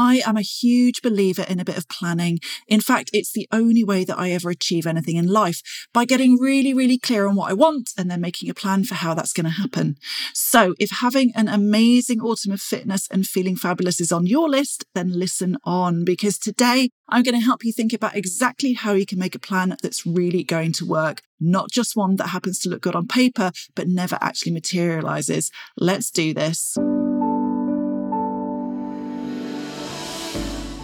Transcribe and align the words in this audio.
I 0.00 0.22
am 0.24 0.38
a 0.38 0.42
huge 0.42 1.02
believer 1.02 1.42
in 1.46 1.60
a 1.60 1.64
bit 1.64 1.76
of 1.76 1.86
planning. 1.86 2.38
In 2.66 2.80
fact, 2.80 3.10
it's 3.12 3.32
the 3.32 3.46
only 3.52 3.84
way 3.84 4.02
that 4.06 4.18
I 4.18 4.30
ever 4.30 4.48
achieve 4.48 4.86
anything 4.86 5.16
in 5.16 5.26
life 5.26 5.60
by 5.92 6.06
getting 6.06 6.38
really, 6.38 6.72
really 6.72 6.96
clear 6.96 7.26
on 7.26 7.36
what 7.36 7.50
I 7.50 7.52
want 7.52 7.90
and 7.98 8.10
then 8.10 8.22
making 8.22 8.48
a 8.48 8.54
plan 8.54 8.84
for 8.84 8.94
how 8.94 9.12
that's 9.12 9.34
going 9.34 9.44
to 9.44 9.50
happen. 9.50 9.96
So 10.32 10.74
if 10.78 10.88
having 11.02 11.32
an 11.34 11.48
amazing 11.48 12.22
autumn 12.22 12.52
of 12.52 12.62
fitness 12.62 13.08
and 13.10 13.26
feeling 13.26 13.56
fabulous 13.56 14.00
is 14.00 14.10
on 14.10 14.24
your 14.24 14.48
list, 14.48 14.86
then 14.94 15.12
listen 15.12 15.58
on 15.64 16.02
because 16.06 16.38
today 16.38 16.88
I'm 17.10 17.22
going 17.22 17.38
to 17.38 17.44
help 17.44 17.62
you 17.62 17.72
think 17.72 17.92
about 17.92 18.16
exactly 18.16 18.72
how 18.72 18.94
you 18.94 19.04
can 19.04 19.18
make 19.18 19.34
a 19.34 19.38
plan 19.38 19.76
that's 19.82 20.06
really 20.06 20.44
going 20.44 20.72
to 20.74 20.86
work, 20.86 21.20
not 21.38 21.70
just 21.70 21.94
one 21.94 22.16
that 22.16 22.28
happens 22.28 22.58
to 22.60 22.70
look 22.70 22.80
good 22.80 22.96
on 22.96 23.06
paper, 23.06 23.52
but 23.74 23.86
never 23.86 24.16
actually 24.22 24.52
materializes. 24.52 25.50
Let's 25.76 26.10
do 26.10 26.32
this. 26.32 26.78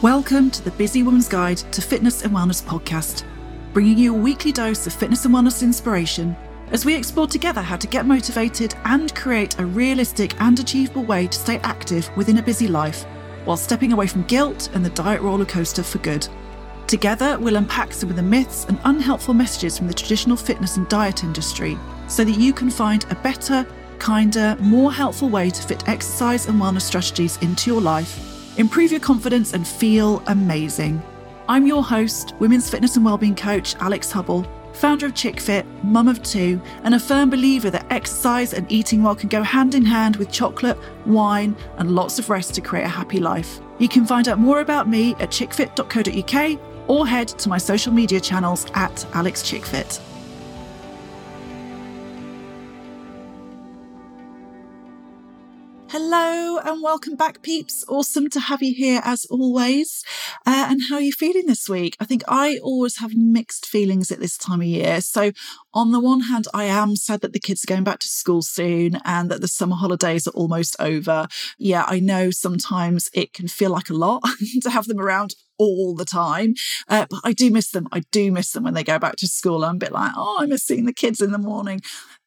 Welcome 0.03 0.51
to 0.51 0.63
the 0.63 0.73
Busy 0.73 1.03
Woman's 1.03 1.27
Guide 1.27 1.57
to 1.57 1.81
Fitness 1.81 2.23
and 2.23 2.35
Wellness 2.35 2.63
podcast, 2.63 3.25
bringing 3.73 3.97
you 3.97 4.15
a 4.15 4.19
weekly 4.19 4.53
dose 4.53 4.87
of 4.87 4.93
fitness 4.93 5.25
and 5.25 5.35
wellness 5.35 5.63
inspiration 5.63 6.37
as 6.71 6.85
we 6.85 6.95
explore 6.95 7.27
together 7.27 7.63
how 7.63 7.77
to 7.77 7.87
get 7.87 8.05
motivated 8.05 8.75
and 8.85 9.15
create 9.15 9.59
a 9.59 9.65
realistic 9.65 10.39
and 10.39 10.61
achievable 10.61 11.03
way 11.03 11.27
to 11.27 11.39
stay 11.39 11.57
active 11.61 12.15
within 12.15 12.37
a 12.37 12.43
busy 12.43 12.69
life 12.69 13.05
while 13.47 13.57
stepping 13.57 13.95
away 13.95 14.07
from 14.07 14.25
guilt 14.25 14.69
and 14.75 14.85
the 14.85 14.91
diet 14.91 15.23
roller 15.23 15.47
coaster 15.47 15.83
for 15.83 15.97
good. 15.99 16.29
Together, 16.87 17.39
we'll 17.39 17.57
unpack 17.57 17.95
some 17.95 18.11
of 18.11 18.17
the 18.17 18.23
myths 18.23 18.67
and 18.67 18.79
unhelpful 18.85 19.33
messages 19.33 19.79
from 19.79 19.87
the 19.87 19.95
traditional 19.95 20.37
fitness 20.37 20.77
and 20.77 20.87
diet 20.91 21.25
industry 21.25 21.79
so 22.07 22.23
that 22.23 22.39
you 22.39 22.53
can 22.53 22.69
find 22.69 23.07
a 23.09 23.15
better, 23.15 23.67
kinder, 23.99 24.59
more 24.61 24.93
helpful 24.93 25.31
way 25.31 25.49
to 25.49 25.63
fit 25.63 25.89
exercise 25.89 26.49
and 26.49 26.61
wellness 26.61 26.83
strategies 26.83 27.39
into 27.39 27.71
your 27.71 27.81
life 27.81 28.36
improve 28.57 28.91
your 28.91 29.01
confidence, 29.01 29.53
and 29.53 29.67
feel 29.67 30.23
amazing. 30.27 31.03
I'm 31.49 31.67
your 31.67 31.85
host, 31.85 32.35
women's 32.39 32.69
fitness 32.69 32.97
and 32.97 33.05
wellbeing 33.05 33.37
coach 33.37 33.77
Alix 33.77 34.11
Hubble, 34.11 34.47
founder 34.73 35.07
of 35.07 35.15
ChickFit, 35.15 35.65
mum 35.83 36.09
of 36.09 36.23
two, 36.23 36.61
and 36.85 36.95
a 36.95 37.01
firm 37.01 37.31
believer 37.31 37.71
that 37.71 37.87
exercise 37.91 38.53
and 38.53 38.71
eating 38.71 39.03
well 39.03 39.17
can 39.17 39.29
go 39.29 39.43
hand 39.43 39.75
in 39.75 39.85
hand 39.85 40.17
with 40.17 40.31
chocolate, 40.31 40.79
wine, 41.07 41.57
and 41.79 41.95
lots 41.95 42.19
of 42.19 42.29
rest 42.29 42.55
to 42.55 42.61
create 42.61 42.85
a 42.85 42.89
happy 42.89 43.19
life. 43.19 43.61
You 43.79 43.89
can 43.89 44.07
find 44.07 44.29
out 44.29 44.39
more 44.39 44.61
about 44.61 44.89
me 44.89 45.13
at 45.15 45.31
chickfit.co.uk 45.31 46.61
or 46.89 47.07
head 47.07 47.29
to 47.29 47.49
my 47.49 47.59
social 47.59 47.93
media 47.93 48.21
channels 48.21 48.67
at 48.75 48.95
AlixChickFit. 49.13 50.06
Hello 55.89 56.59
and 56.59 56.83
welcome 56.83 57.15
back, 57.15 57.43
peeps. 57.43 57.85
Awesome 57.89 58.29
to 58.31 58.41
have 58.41 58.61
you 58.61 58.75
here 58.75 59.01
as 59.05 59.25
always. 59.27 60.03
Uh, 60.45 60.67
and 60.69 60.81
how 60.91 60.97
are 60.97 61.01
you 61.01 61.13
feeling 61.13 61.47
this 61.47 61.69
week? 61.69 61.97
I 62.01 62.05
think 62.05 62.25
I 62.27 62.59
always 62.59 62.99
have 62.99 63.15
mixed 63.15 63.67
feelings 63.67 64.11
at 64.11 64.19
this 64.19 64.37
time 64.37 64.61
of 64.61 64.67
year. 64.67 65.01
So, 65.01 65.31
on 65.73 65.93
the 65.93 66.01
one 66.01 66.23
hand, 66.23 66.49
I 66.53 66.65
am 66.65 66.97
sad 66.97 67.21
that 67.21 67.33
the 67.33 67.39
kids 67.39 67.63
are 67.63 67.73
going 67.73 67.85
back 67.85 68.01
to 68.01 68.09
school 68.09 68.43
soon 68.43 68.99
and 69.05 69.31
that 69.31 69.41
the 69.41 69.47
summer 69.47 69.77
holidays 69.77 70.27
are 70.27 70.33
almost 70.33 70.75
over. 70.81 71.29
Yeah, 71.57 71.85
I 71.87 72.01
know 72.01 72.33
sometimes 72.33 73.09
it 73.15 73.33
can 73.33 73.47
feel 73.47 73.71
like 73.71 73.89
a 73.89 73.95
lot 73.95 74.25
to 74.63 74.71
have 74.71 74.87
them 74.87 74.99
around 74.99 75.35
all 75.59 75.95
the 75.95 76.05
time. 76.05 76.55
Uh, 76.89 77.07
but 77.09 77.21
I 77.25 77.33
do 77.33 77.51
miss 77.51 77.71
them. 77.71 77.89
I 77.93 78.01
do 78.11 78.33
miss 78.33 78.53
them 78.53 78.65
when 78.65 78.75
they 78.75 78.85
go 78.85 78.99
back 78.99 79.17
to 79.17 79.29
school. 79.29 79.65
I'm 79.65 79.77
a 79.77 79.79
bit 79.79 79.93
like, 79.93 80.13
oh, 80.17 80.39
I 80.41 80.47
miss 80.47 80.65
seeing 80.65 80.85
the 80.85 80.93
kids 80.93 81.21
in 81.21 81.33
the 81.33 81.39
morning. 81.39 81.81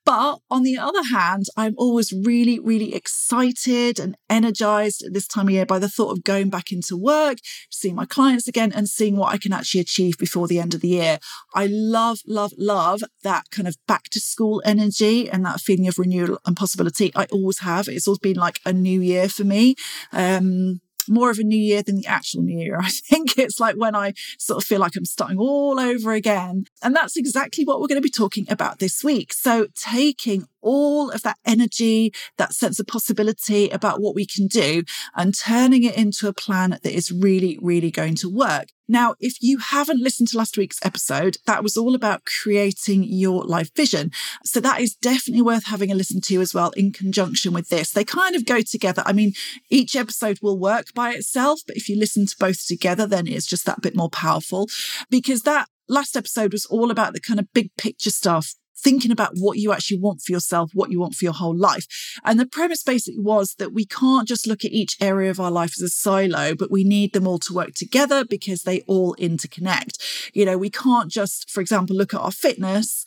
But 0.09 0.39
on 0.49 0.63
the 0.63 0.75
other 0.75 1.03
hand, 1.03 1.45
I'm 1.55 1.75
always 1.77 2.11
really, 2.11 2.57
really 2.57 2.95
excited 2.95 3.99
and 3.99 4.17
energized 4.27 5.03
at 5.03 5.13
this 5.13 5.27
time 5.27 5.49
of 5.49 5.53
year 5.53 5.67
by 5.67 5.77
the 5.77 5.88
thought 5.88 6.09
of 6.09 6.23
going 6.23 6.49
back 6.49 6.71
into 6.71 6.97
work, 6.97 7.38
seeing 7.69 7.93
my 7.93 8.07
clients 8.07 8.47
again, 8.47 8.71
and 8.71 8.89
seeing 8.89 9.17
what 9.17 9.31
I 9.31 9.37
can 9.37 9.53
actually 9.53 9.81
achieve 9.81 10.17
before 10.17 10.47
the 10.47 10.59
end 10.59 10.73
of 10.73 10.81
the 10.81 10.87
year. 10.87 11.19
I 11.53 11.67
love, 11.69 12.21
love, 12.25 12.53
love 12.57 13.03
that 13.21 13.52
kind 13.52 13.67
of 13.67 13.75
back 13.87 14.05
to 14.05 14.19
school 14.19 14.64
energy 14.65 15.30
and 15.30 15.45
that 15.45 15.61
feeling 15.61 15.87
of 15.87 15.99
renewal 15.99 16.39
and 16.43 16.58
possibility. 16.58 17.11
I 17.15 17.25
always 17.25 17.59
have. 17.59 17.87
It's 17.87 18.08
always 18.08 18.17
been 18.17 18.37
like 18.37 18.59
a 18.65 18.73
new 18.73 19.02
year 19.02 19.30
for 19.30 19.43
me. 19.43 19.75
Um, 20.11 20.81
more 21.09 21.30
of 21.30 21.39
a 21.39 21.43
new 21.43 21.58
year 21.58 21.81
than 21.81 21.97
the 21.97 22.08
actual 22.08 22.42
new 22.42 22.58
year. 22.58 22.80
I 22.81 22.89
think 22.89 23.37
it's 23.37 23.59
like 23.59 23.75
when 23.75 23.95
I 23.95 24.14
sort 24.37 24.61
of 24.61 24.67
feel 24.67 24.80
like 24.80 24.95
I'm 24.95 25.05
starting 25.05 25.37
all 25.37 25.80
over 25.80 26.14
again. 26.14 26.65
And 26.81 26.95
that's 26.95 27.17
exactly 27.17 27.65
what 27.65 27.80
we're 27.80 27.87
going 27.87 28.02
to 28.02 28.02
be 28.02 28.09
talking 28.09 28.45
about 28.49 28.80
this 28.80 29.03
week. 29.03 29.33
So 29.33 29.67
taking 29.75 30.45
all 30.61 31.09
of 31.09 31.21
that 31.23 31.37
energy, 31.45 32.14
that 32.37 32.53
sense 32.53 32.80
of 32.80 32.87
possibility 32.87 33.69
about 33.69 34.02
what 34.02 34.15
we 34.15 34.25
can 34.25 34.48
do 34.48 34.83
and 35.15 35.37
turning 35.37 35.83
it 35.83 35.95
into 35.95 36.27
a 36.27 36.33
plan 36.33 36.71
that 36.71 36.86
is 36.86 37.11
really, 37.11 37.58
really 37.61 37.92
going 37.92 38.15
to 38.15 38.30
work. 38.30 38.67
Now, 38.89 39.14
if 39.20 39.36
you 39.39 39.60
haven't 39.60 40.02
listened 40.02 40.30
to 40.30 40.38
last 40.38 40.58
week's 40.58 40.80
episode, 40.83 41.38
that 41.45 41.61
was 41.61 41.77
all 41.77 41.94
about 41.94 42.26
creating 42.26 43.04
your 43.04 43.44
life 43.44 43.70
vision. 43.76 44.11
So 44.44 44.60
that 44.60 44.82
is 44.82 44.95
definitely 44.95 45.44
worth 45.44 45.66
having 45.66 45.92
a 45.92 45.95
listen 45.95 46.22
to 46.22 46.42
as 46.42 46.55
well 46.55 46.72
in 46.72 46.92
conjunction 46.92 47.54
with 47.54 47.70
this. 47.70 47.92
They 47.92 48.04
kind 48.04 48.36
of 48.36 48.48
go 48.48 48.61
together. 48.61 49.04
I 49.05 49.14
mean, 49.14 49.33
each 49.70 49.95
episode 49.95 50.39
will 50.42 50.58
work 50.58 50.88
by 50.95 51.11
itself, 51.11 51.61
but 51.67 51.78
if 51.78 51.88
you 51.88 51.99
listen 51.99 52.26
to 52.26 52.36
both 52.39 52.66
together, 52.66 53.05
then 53.05 53.28
it's 53.28 53.45
just 53.45 53.67
that 53.67 53.82
bit 53.82 53.95
more 53.95 54.10
powerful 54.10 54.67
because 55.11 55.44
that 55.44 55.67
last 55.88 56.17
episode 56.17 56.52
was 56.52 56.66
all 56.66 56.89
about 56.89 57.14
the 57.14 57.20
kind 57.20 57.39
of 57.39 57.54
big 57.54 57.70
picture 57.78 58.10
stuff 58.11 58.55
thinking 58.84 59.12
about 59.12 59.34
what 59.36 59.58
you 59.58 59.72
actually 59.72 60.00
want 60.00 60.22
for 60.22 60.32
yourself, 60.32 60.72
what 60.73 60.92
you 60.92 61.00
want 61.00 61.16
for 61.16 61.26
your 61.26 61.34
whole 61.34 61.56
life. 61.56 61.86
And 62.23 62.40
the 62.40 62.45
premise 62.45 62.84
basically 62.84 63.20
was 63.20 63.56
that 63.56 63.73
we 63.73 63.86
can't 63.86 64.28
just 64.28 64.48
look 64.48 64.66
at 64.66 64.72
each 64.72 64.98
area 65.02 65.30
of 65.30 65.40
our 65.40 65.52
life 65.52 65.73
as 65.78 65.82
a 65.82 65.90
silo, 65.90 66.56
but 66.56 66.72
we 66.72 66.84
need 66.84 67.14
them 67.14 67.28
all 67.28 67.40
to 67.40 67.54
work 67.54 67.73
together 67.76 68.23
because 68.26 68.64
they 68.64 68.82
all 68.82 69.16
interconnect. 69.16 70.32
You 70.34 70.45
know, 70.45 70.58
we 70.58 70.70
can't 70.70 71.12
just, 71.12 71.50
for 71.50 71.62
example, 71.62 71.95
look 71.95 72.14
at 72.14 72.22
our 72.22 72.32
fitness 72.32 73.06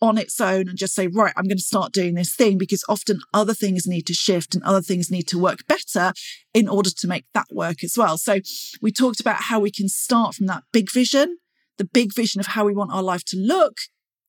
on 0.00 0.18
its 0.18 0.40
own 0.40 0.68
and 0.68 0.76
just 0.76 0.94
say, 0.94 1.06
right, 1.06 1.32
I'm 1.36 1.44
going 1.44 1.56
to 1.56 1.62
start 1.62 1.92
doing 1.92 2.14
this 2.14 2.34
thing 2.34 2.58
because 2.58 2.84
often 2.88 3.20
other 3.32 3.54
things 3.54 3.86
need 3.86 4.06
to 4.06 4.14
shift 4.14 4.54
and 4.54 4.62
other 4.64 4.82
things 4.82 5.10
need 5.10 5.26
to 5.28 5.38
work 5.38 5.66
better 5.66 6.12
in 6.52 6.68
order 6.68 6.90
to 6.90 7.08
make 7.08 7.24
that 7.32 7.46
work 7.50 7.82
as 7.82 7.94
well. 7.96 8.18
So 8.18 8.40
we 8.82 8.92
talked 8.92 9.20
about 9.20 9.44
how 9.44 9.60
we 9.60 9.70
can 9.70 9.88
start 9.88 10.34
from 10.34 10.46
that 10.46 10.64
big 10.72 10.90
vision, 10.92 11.38
the 11.78 11.86
big 11.86 12.14
vision 12.14 12.40
of 12.40 12.48
how 12.48 12.64
we 12.66 12.74
want 12.74 12.92
our 12.92 13.02
life 13.02 13.24
to 13.26 13.38
look 13.38 13.78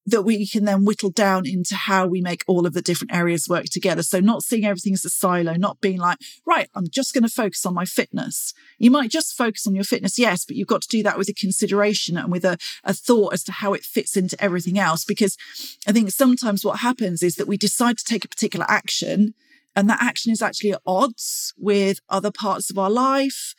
that 0.05 0.21
we 0.21 0.47
can 0.47 0.65
then 0.65 0.85
whittle 0.85 1.09
down 1.09 1.47
into 1.47 1.75
how 1.75 2.05
we 2.05 2.21
make 2.21 2.43
all 2.47 2.67
of 2.67 2.73
the 2.73 2.81
different 2.81 3.13
areas 3.13 3.49
work 3.49 3.65
together. 3.65 4.03
So 4.03 4.19
not 4.19 4.43
seeing 4.43 4.65
everything 4.65 4.93
as 4.93 5.03
a 5.03 5.09
silo, 5.09 5.53
not 5.53 5.81
being 5.81 5.97
like, 5.97 6.19
right, 6.45 6.69
I'm 6.75 6.87
just 6.89 7.13
going 7.13 7.23
to 7.23 7.29
focus 7.29 7.65
on 7.65 7.73
my 7.73 7.85
fitness. 7.85 8.53
You 8.77 8.91
might 8.91 9.09
just 9.09 9.35
focus 9.35 9.65
on 9.65 9.73
your 9.73 9.83
fitness, 9.83 10.19
yes, 10.19 10.45
but 10.45 10.55
you've 10.55 10.67
got 10.67 10.83
to 10.83 10.87
do 10.87 11.01
that 11.03 11.17
with 11.17 11.29
a 11.29 11.33
consideration 11.33 12.17
and 12.17 12.31
with 12.31 12.45
a, 12.45 12.57
a 12.83 12.93
thought 12.93 13.33
as 13.33 13.43
to 13.45 13.51
how 13.51 13.73
it 13.73 13.83
fits 13.83 14.15
into 14.15 14.41
everything 14.41 14.77
else. 14.77 15.05
Because 15.05 15.37
I 15.87 15.91
think 15.91 16.11
sometimes 16.11 16.63
what 16.63 16.79
happens 16.79 17.23
is 17.23 17.35
that 17.35 17.47
we 17.47 17.57
decide 17.57 17.97
to 17.97 18.05
take 18.05 18.25
a 18.25 18.29
particular 18.29 18.65
action 18.69 19.33
and 19.75 19.89
that 19.89 20.01
action 20.01 20.31
is 20.31 20.41
actually 20.41 20.71
at 20.71 20.81
odds 20.85 21.53
with 21.57 21.99
other 22.09 22.31
parts 22.31 22.69
of 22.69 22.77
our 22.77 22.89
life. 22.89 23.53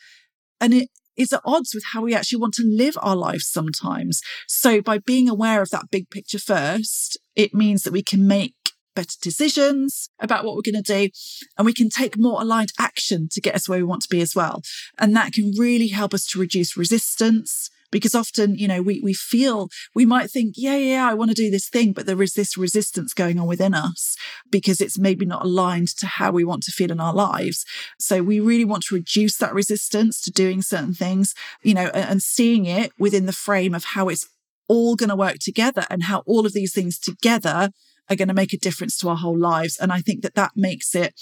And 0.59 0.73
it 0.73 0.89
is 1.17 1.33
at 1.33 1.41
odds 1.43 1.73
with 1.73 1.83
how 1.93 2.03
we 2.03 2.15
actually 2.15 2.39
want 2.39 2.53
to 2.55 2.63
live 2.63 2.97
our 3.01 3.15
lives 3.15 3.49
sometimes. 3.49 4.21
So 4.47 4.81
by 4.81 4.99
being 4.99 5.27
aware 5.27 5.61
of 5.61 5.69
that 5.71 5.89
big 5.91 6.09
picture 6.09 6.39
first, 6.39 7.17
it 7.35 7.53
means 7.53 7.83
that 7.83 7.93
we 7.93 8.03
can 8.03 8.27
make 8.27 8.53
better 8.95 9.15
decisions 9.21 10.09
about 10.19 10.43
what 10.43 10.55
we're 10.55 10.71
going 10.71 10.83
to 10.83 11.05
do 11.05 11.09
and 11.55 11.65
we 11.65 11.73
can 11.73 11.87
take 11.87 12.17
more 12.17 12.41
aligned 12.41 12.71
action 12.79 13.27
to 13.31 13.39
get 13.39 13.53
us 13.53 13.69
where 13.69 13.77
we 13.77 13.83
want 13.83 14.01
to 14.01 14.09
be 14.09 14.21
as 14.21 14.35
well. 14.35 14.61
And 14.97 15.15
that 15.15 15.33
can 15.33 15.51
really 15.57 15.89
help 15.89 16.13
us 16.13 16.25
to 16.27 16.39
reduce 16.39 16.75
resistance 16.75 17.69
because 17.91 18.15
often, 18.15 18.55
you 18.55 18.67
know, 18.67 18.81
we, 18.81 18.99
we 19.01 19.13
feel, 19.13 19.69
we 19.95 20.05
might 20.05 20.29
think, 20.29 20.55
yeah, 20.57 20.77
yeah, 20.77 21.09
I 21.09 21.13
want 21.13 21.31
to 21.31 21.35
do 21.35 21.49
this 21.49 21.69
thing, 21.69 21.93
but 21.93 22.05
there 22.05 22.21
is 22.21 22.33
this 22.33 22.57
resistance 22.57 23.13
going 23.13 23.39
on 23.39 23.47
within 23.47 23.73
us 23.73 24.15
because 24.51 24.81
it's 24.81 24.99
maybe 24.99 25.25
not 25.25 25.43
aligned 25.43 25.89
to 25.99 26.07
how 26.07 26.31
we 26.31 26.43
want 26.43 26.63
to 26.63 26.71
feel 26.71 26.91
in 26.91 26.99
our 26.99 27.13
lives. 27.13 27.65
So 27.99 28.21
we 28.21 28.39
really 28.39 28.65
want 28.65 28.83
to 28.83 28.95
reduce 28.95 29.37
that 29.37 29.53
resistance 29.53 30.21
to 30.23 30.31
doing 30.31 30.61
certain 30.61 30.93
things, 30.93 31.33
you 31.63 31.73
know, 31.73 31.89
and, 31.93 32.09
and 32.09 32.21
seeing 32.21 32.65
it 32.65 32.91
within 32.99 33.25
the 33.25 33.33
frame 33.33 33.73
of 33.73 33.83
how 33.83 34.09
it's 34.09 34.27
all 34.67 34.95
going 34.95 35.09
to 35.09 35.15
work 35.15 35.37
together 35.39 35.85
and 35.89 36.03
how 36.03 36.23
all 36.25 36.45
of 36.45 36.53
these 36.53 36.73
things 36.73 36.99
together 36.99 37.69
are 38.09 38.15
going 38.15 38.27
to 38.27 38.33
make 38.33 38.53
a 38.53 38.57
difference 38.57 38.97
to 38.97 39.09
our 39.09 39.15
whole 39.15 39.37
lives. 39.37 39.77
And 39.77 39.91
I 39.91 40.01
think 40.01 40.21
that 40.23 40.35
that 40.35 40.51
makes 40.55 40.95
it 40.95 41.13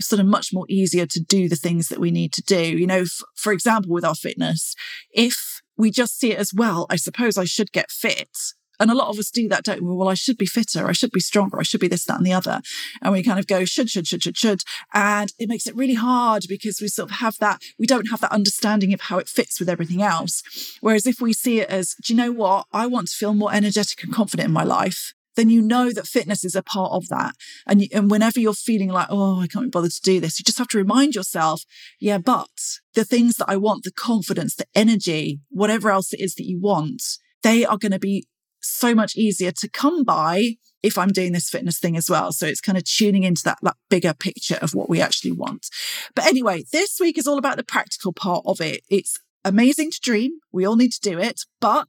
sort 0.00 0.20
of 0.20 0.26
much 0.26 0.52
more 0.52 0.66
easier 0.68 1.06
to 1.06 1.20
do 1.20 1.48
the 1.48 1.56
things 1.56 1.88
that 1.88 2.00
we 2.00 2.10
need 2.10 2.32
to 2.32 2.42
do. 2.42 2.60
You 2.60 2.86
know, 2.86 3.00
f- 3.00 3.22
for 3.36 3.52
example, 3.52 3.92
with 3.92 4.04
our 4.04 4.14
fitness, 4.14 4.74
if 5.12 5.51
we 5.82 5.90
just 5.90 6.18
see 6.18 6.30
it 6.30 6.38
as 6.38 6.54
well, 6.54 6.86
I 6.88 6.96
suppose 6.96 7.36
I 7.36 7.44
should 7.44 7.72
get 7.72 7.90
fit. 7.90 8.38
And 8.78 8.90
a 8.90 8.94
lot 8.94 9.08
of 9.08 9.18
us 9.18 9.30
do 9.30 9.48
that, 9.48 9.64
don't 9.64 9.82
we? 9.82 9.94
Well, 9.94 10.08
I 10.08 10.14
should 10.14 10.38
be 10.38 10.46
fitter. 10.46 10.88
I 10.88 10.92
should 10.92 11.10
be 11.10 11.20
stronger. 11.20 11.58
I 11.58 11.64
should 11.64 11.80
be 11.80 11.88
this, 11.88 12.04
that, 12.04 12.16
and 12.16 12.26
the 12.26 12.32
other. 12.32 12.62
And 13.02 13.12
we 13.12 13.22
kind 13.22 13.38
of 13.38 13.46
go 13.46 13.64
should, 13.64 13.90
should, 13.90 14.06
should, 14.06 14.22
should, 14.22 14.36
should. 14.36 14.62
And 14.94 15.32
it 15.38 15.48
makes 15.48 15.66
it 15.66 15.76
really 15.76 15.94
hard 15.94 16.44
because 16.48 16.80
we 16.80 16.88
sort 16.88 17.10
of 17.10 17.16
have 17.16 17.36
that, 17.38 17.60
we 17.78 17.86
don't 17.86 18.10
have 18.10 18.20
that 18.20 18.32
understanding 18.32 18.94
of 18.94 19.02
how 19.02 19.18
it 19.18 19.28
fits 19.28 19.58
with 19.58 19.68
everything 19.68 20.02
else. 20.02 20.42
Whereas 20.80 21.06
if 21.06 21.20
we 21.20 21.32
see 21.32 21.60
it 21.60 21.68
as, 21.68 21.94
do 22.02 22.12
you 22.12 22.16
know 22.16 22.32
what? 22.32 22.66
I 22.72 22.86
want 22.86 23.08
to 23.08 23.16
feel 23.16 23.34
more 23.34 23.52
energetic 23.52 24.02
and 24.04 24.12
confident 24.12 24.46
in 24.46 24.52
my 24.52 24.64
life. 24.64 25.14
Then 25.36 25.48
you 25.48 25.62
know 25.62 25.92
that 25.92 26.06
fitness 26.06 26.44
is 26.44 26.54
a 26.54 26.62
part 26.62 26.92
of 26.92 27.08
that. 27.08 27.34
And, 27.66 27.82
you, 27.82 27.88
and 27.92 28.10
whenever 28.10 28.40
you're 28.40 28.54
feeling 28.54 28.88
like, 28.88 29.08
oh, 29.10 29.40
I 29.40 29.46
can't 29.46 29.66
be 29.66 29.70
bothered 29.70 29.92
to 29.92 30.02
do 30.02 30.20
this, 30.20 30.38
you 30.38 30.44
just 30.44 30.58
have 30.58 30.68
to 30.68 30.78
remind 30.78 31.14
yourself, 31.14 31.62
yeah, 32.00 32.18
but 32.18 32.50
the 32.94 33.04
things 33.04 33.36
that 33.36 33.48
I 33.48 33.56
want, 33.56 33.84
the 33.84 33.92
confidence, 33.92 34.54
the 34.54 34.66
energy, 34.74 35.40
whatever 35.50 35.90
else 35.90 36.12
it 36.12 36.20
is 36.20 36.34
that 36.34 36.46
you 36.46 36.60
want, 36.60 37.02
they 37.42 37.64
are 37.64 37.78
going 37.78 37.92
to 37.92 37.98
be 37.98 38.26
so 38.60 38.94
much 38.94 39.16
easier 39.16 39.50
to 39.50 39.68
come 39.68 40.04
by 40.04 40.56
if 40.82 40.98
I'm 40.98 41.08
doing 41.08 41.32
this 41.32 41.48
fitness 41.48 41.78
thing 41.78 41.96
as 41.96 42.10
well. 42.10 42.32
So 42.32 42.46
it's 42.46 42.60
kind 42.60 42.78
of 42.78 42.84
tuning 42.84 43.22
into 43.24 43.42
that, 43.44 43.58
that 43.62 43.76
bigger 43.88 44.14
picture 44.14 44.58
of 44.60 44.74
what 44.74 44.88
we 44.88 45.00
actually 45.00 45.32
want. 45.32 45.68
But 46.14 46.26
anyway, 46.26 46.64
this 46.72 46.98
week 47.00 47.18
is 47.18 47.26
all 47.26 47.38
about 47.38 47.56
the 47.56 47.64
practical 47.64 48.12
part 48.12 48.42
of 48.46 48.60
it. 48.60 48.82
It's 48.88 49.18
amazing 49.44 49.90
to 49.92 50.00
dream. 50.02 50.32
We 50.52 50.64
all 50.64 50.76
need 50.76 50.92
to 50.92 51.00
do 51.00 51.18
it, 51.18 51.42
but 51.60 51.88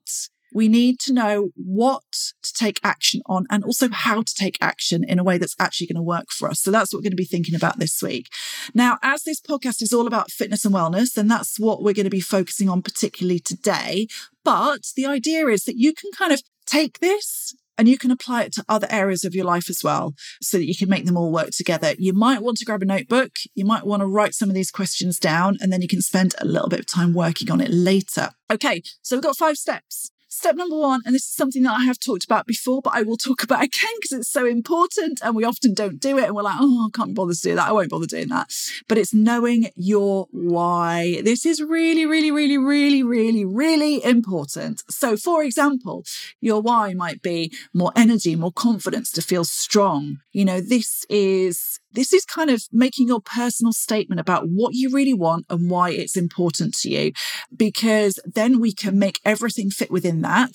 we 0.54 0.68
need 0.68 1.00
to 1.02 1.14
know 1.14 1.50
what 1.56 2.04
to 2.44 2.54
take 2.54 2.80
action 2.84 3.22
on 3.26 3.46
and 3.50 3.64
also 3.64 3.90
how 3.90 4.22
to 4.22 4.34
take 4.34 4.58
action 4.62 5.04
in 5.04 5.20
a 5.20 5.24
way 5.24 5.38
that's 5.38 5.56
actually 5.60 5.88
going 5.88 5.96
to 5.96 6.02
work 6.02 6.30
for 6.30 6.50
us. 6.50 6.62
So 6.62 6.72
that's 6.72 6.94
what 6.94 7.00
we're 7.00 7.04
going 7.04 7.12
to 7.12 7.18
be 7.18 7.26
thinking 7.26 7.56
about 7.56 7.80
this 7.80 8.02
week. 8.02 8.28
Now, 8.74 8.98
as 9.02 9.24
this 9.24 9.42
podcast 9.42 9.82
is 9.82 9.94
all 9.94 10.08
about 10.08 10.32
fitness 10.32 10.66
and 10.66 10.74
wellness, 10.74 11.14
then 11.14 11.28
that's 11.28 11.60
what 11.60 11.84
we're 11.84 11.94
going 11.94 12.06
to 12.06 12.10
be 12.10 12.22
focusing 12.22 12.70
on 12.70 12.82
particularly 12.82 13.40
today. 13.40 14.08
But 14.44 14.82
the 14.96 15.06
idea 15.06 15.48
is 15.48 15.64
that 15.66 15.78
you 15.78 15.94
can 15.94 16.12
kind 16.12 16.32
of 16.32 16.42
take 16.66 17.00
this 17.00 17.56
and 17.78 17.88
you 17.88 17.98
can 17.98 18.12
apply 18.12 18.44
it 18.44 18.54
to 18.54 18.66
other 18.70 18.88
areas 18.90 19.26
of 19.26 19.34
your 19.34 19.46
life 19.46 19.70
as 19.70 19.82
well 19.84 20.14
so 20.42 20.58
that 20.58 20.68
you 20.68 20.76
can 20.76 20.90
make 20.90 21.06
them 21.06 21.18
all 21.18 21.32
work 21.32 21.50
together. 21.52 21.96
You 21.98 22.14
might 22.14 22.42
want 22.42 22.58
to 22.58 22.66
grab 22.66 22.82
a 22.82 22.86
notebook. 22.86 23.32
You 23.56 23.66
might 23.66 23.86
want 23.86 24.02
to 24.02 24.08
write 24.08 24.36
some 24.36 24.50
of 24.50 24.56
these 24.56 24.72
questions 24.72 25.18
down 25.18 25.58
and 25.60 25.72
then 25.72 25.82
you 25.82 25.88
can 25.88 26.02
spend 26.02 26.36
a 26.40 26.46
little 26.46 26.70
bit 26.70 26.80
of 26.80 26.86
time 26.86 27.14
working 27.14 27.50
on 27.50 27.62
it 27.62 27.72
later. 27.72 28.30
Okay, 28.52 28.84
so 29.02 29.16
we've 29.16 29.24
got 29.24 29.38
five 29.38 29.58
steps. 29.58 30.12
Step 30.36 30.56
number 30.56 30.76
one, 30.76 31.02
and 31.06 31.14
this 31.14 31.26
is 31.26 31.36
something 31.36 31.62
that 31.62 31.80
I 31.80 31.84
have 31.84 32.00
talked 32.00 32.26
about 32.26 32.48
before, 32.48 32.82
but 32.82 32.96
I 32.96 33.04
will 33.04 33.18
talk 33.18 33.44
about 33.44 33.62
again 33.64 33.92
because 34.02 34.18
it's 34.18 34.32
so 34.32 34.48
important 34.48 35.22
and 35.24 35.36
we 35.36 35.44
often 35.44 35.76
don't 35.76 36.00
do 36.00 36.18
it. 36.18 36.24
And 36.24 36.36
we're 36.36 36.42
like, 36.42 36.58
oh, 36.60 36.88
I 36.88 36.98
can't 36.98 37.14
bother 37.14 37.36
to 37.36 37.40
do 37.40 37.54
that. 37.54 37.70
I 37.70 37.72
won't 37.72 37.92
bother 37.92 38.08
doing 38.08 38.30
that. 38.30 38.52
But 38.88 38.98
it's 38.98 39.14
knowing 39.14 39.70
your 39.76 40.28
why. 40.32 41.22
This 41.24 41.46
is 41.46 41.62
really, 41.62 42.08
really, 42.08 42.32
really, 42.32 42.58
really, 42.58 43.04
really, 43.04 43.46
really 43.46 44.04
important. 44.04 44.82
So, 44.90 45.16
for 45.16 45.44
example, 45.44 46.04
your 46.42 46.62
why 46.62 46.96
might 46.96 47.22
be 47.22 47.54
more 47.72 47.92
energy, 47.96 48.36
more 48.36 48.52
confidence 48.52 49.12
to 49.12 49.22
feel 49.22 49.46
strong. 49.46 50.18
You 50.32 50.46
know, 50.46 50.62
this 50.62 51.06
is 51.10 51.80
this 51.94 52.14
is 52.14 52.26
kind 52.26 52.50
of 52.50 52.64
making 52.72 53.08
your 53.08 53.22
personal 53.22 53.74
statement 53.74 54.20
about 54.20 54.46
what 54.48 54.74
you 54.74 54.90
really 54.92 55.14
want 55.14 55.46
and 55.50 55.70
why 55.70 55.92
it's 55.92 56.18
important 56.18 56.74
to 56.76 56.90
you, 56.90 57.12
because 57.56 58.20
then 58.26 58.60
we 58.60 58.74
can 58.74 59.00
make 59.00 59.20
everything 59.24 59.70
fit 59.70 59.92
within 59.92 60.22
that 60.22 60.54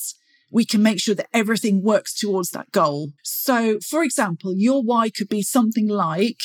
we 0.51 0.65
can 0.65 0.83
make 0.83 1.01
sure 1.01 1.15
that 1.15 1.29
everything 1.33 1.83
works 1.83 2.19
towards 2.19 2.51
that 2.51 2.71
goal. 2.73 3.11
So, 3.23 3.79
for 3.81 4.03
example, 4.03 4.55
your 4.57 4.83
why 4.83 5.11
could 5.11 5.29
be 5.29 5.43
something 5.43 5.89
like, 5.89 6.41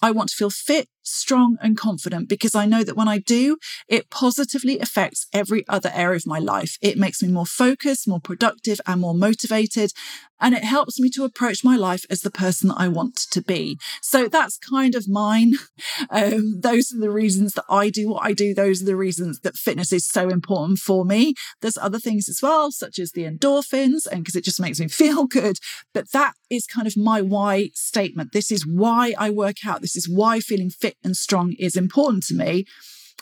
I 0.00 0.10
want 0.12 0.30
to 0.30 0.36
feel 0.36 0.50
fit, 0.50 0.88
strong, 1.02 1.56
and 1.60 1.76
confident 1.76 2.28
because 2.28 2.54
I 2.54 2.66
know 2.66 2.84
that 2.84 2.96
when 2.96 3.08
I 3.08 3.18
do, 3.18 3.56
it 3.88 4.10
positively 4.10 4.78
affects 4.78 5.26
every 5.32 5.64
other 5.68 5.90
area 5.94 6.16
of 6.16 6.26
my 6.26 6.38
life. 6.38 6.76
It 6.80 6.98
makes 6.98 7.22
me 7.22 7.28
more 7.28 7.46
focused, 7.46 8.08
more 8.08 8.20
productive, 8.20 8.80
and 8.86 9.00
more 9.00 9.14
motivated 9.14 9.92
and 10.40 10.54
it 10.54 10.64
helps 10.64 10.98
me 10.98 11.10
to 11.10 11.24
approach 11.24 11.62
my 11.62 11.76
life 11.76 12.04
as 12.08 12.22
the 12.22 12.30
person 12.30 12.72
I 12.74 12.88
want 12.88 13.16
to 13.30 13.42
be. 13.42 13.78
So 14.00 14.26
that's 14.28 14.58
kind 14.58 14.94
of 14.94 15.08
mine. 15.08 15.54
Um, 16.08 16.60
those 16.60 16.92
are 16.92 17.00
the 17.00 17.10
reasons 17.10 17.52
that 17.52 17.64
I 17.68 17.90
do 17.90 18.08
what 18.08 18.24
I 18.24 18.32
do. 18.32 18.54
Those 18.54 18.82
are 18.82 18.86
the 18.86 18.96
reasons 18.96 19.40
that 19.40 19.56
fitness 19.56 19.92
is 19.92 20.06
so 20.06 20.28
important 20.28 20.78
for 20.78 21.04
me. 21.04 21.34
There's 21.60 21.76
other 21.76 21.98
things 21.98 22.28
as 22.28 22.40
well, 22.42 22.70
such 22.70 22.98
as 22.98 23.12
the 23.12 23.24
endorphins, 23.24 24.06
and 24.10 24.22
because 24.22 24.36
it 24.36 24.44
just 24.44 24.60
makes 24.60 24.80
me 24.80 24.88
feel 25.02 25.26
good. 25.26 25.56
But 25.92 26.12
that 26.12 26.34
is 26.50 26.66
kind 26.66 26.86
of 26.86 26.96
my 26.96 27.20
why 27.20 27.70
statement. 27.74 28.32
This 28.32 28.50
is 28.50 28.66
why 28.66 29.14
I 29.18 29.30
work 29.30 29.56
out. 29.66 29.82
This 29.82 29.96
is 29.96 30.08
why 30.08 30.40
feeling 30.40 30.70
fit 30.70 30.89
and 31.02 31.16
strong 31.16 31.54
is 31.58 31.76
important 31.76 32.24
to 32.24 32.34
me. 32.34 32.64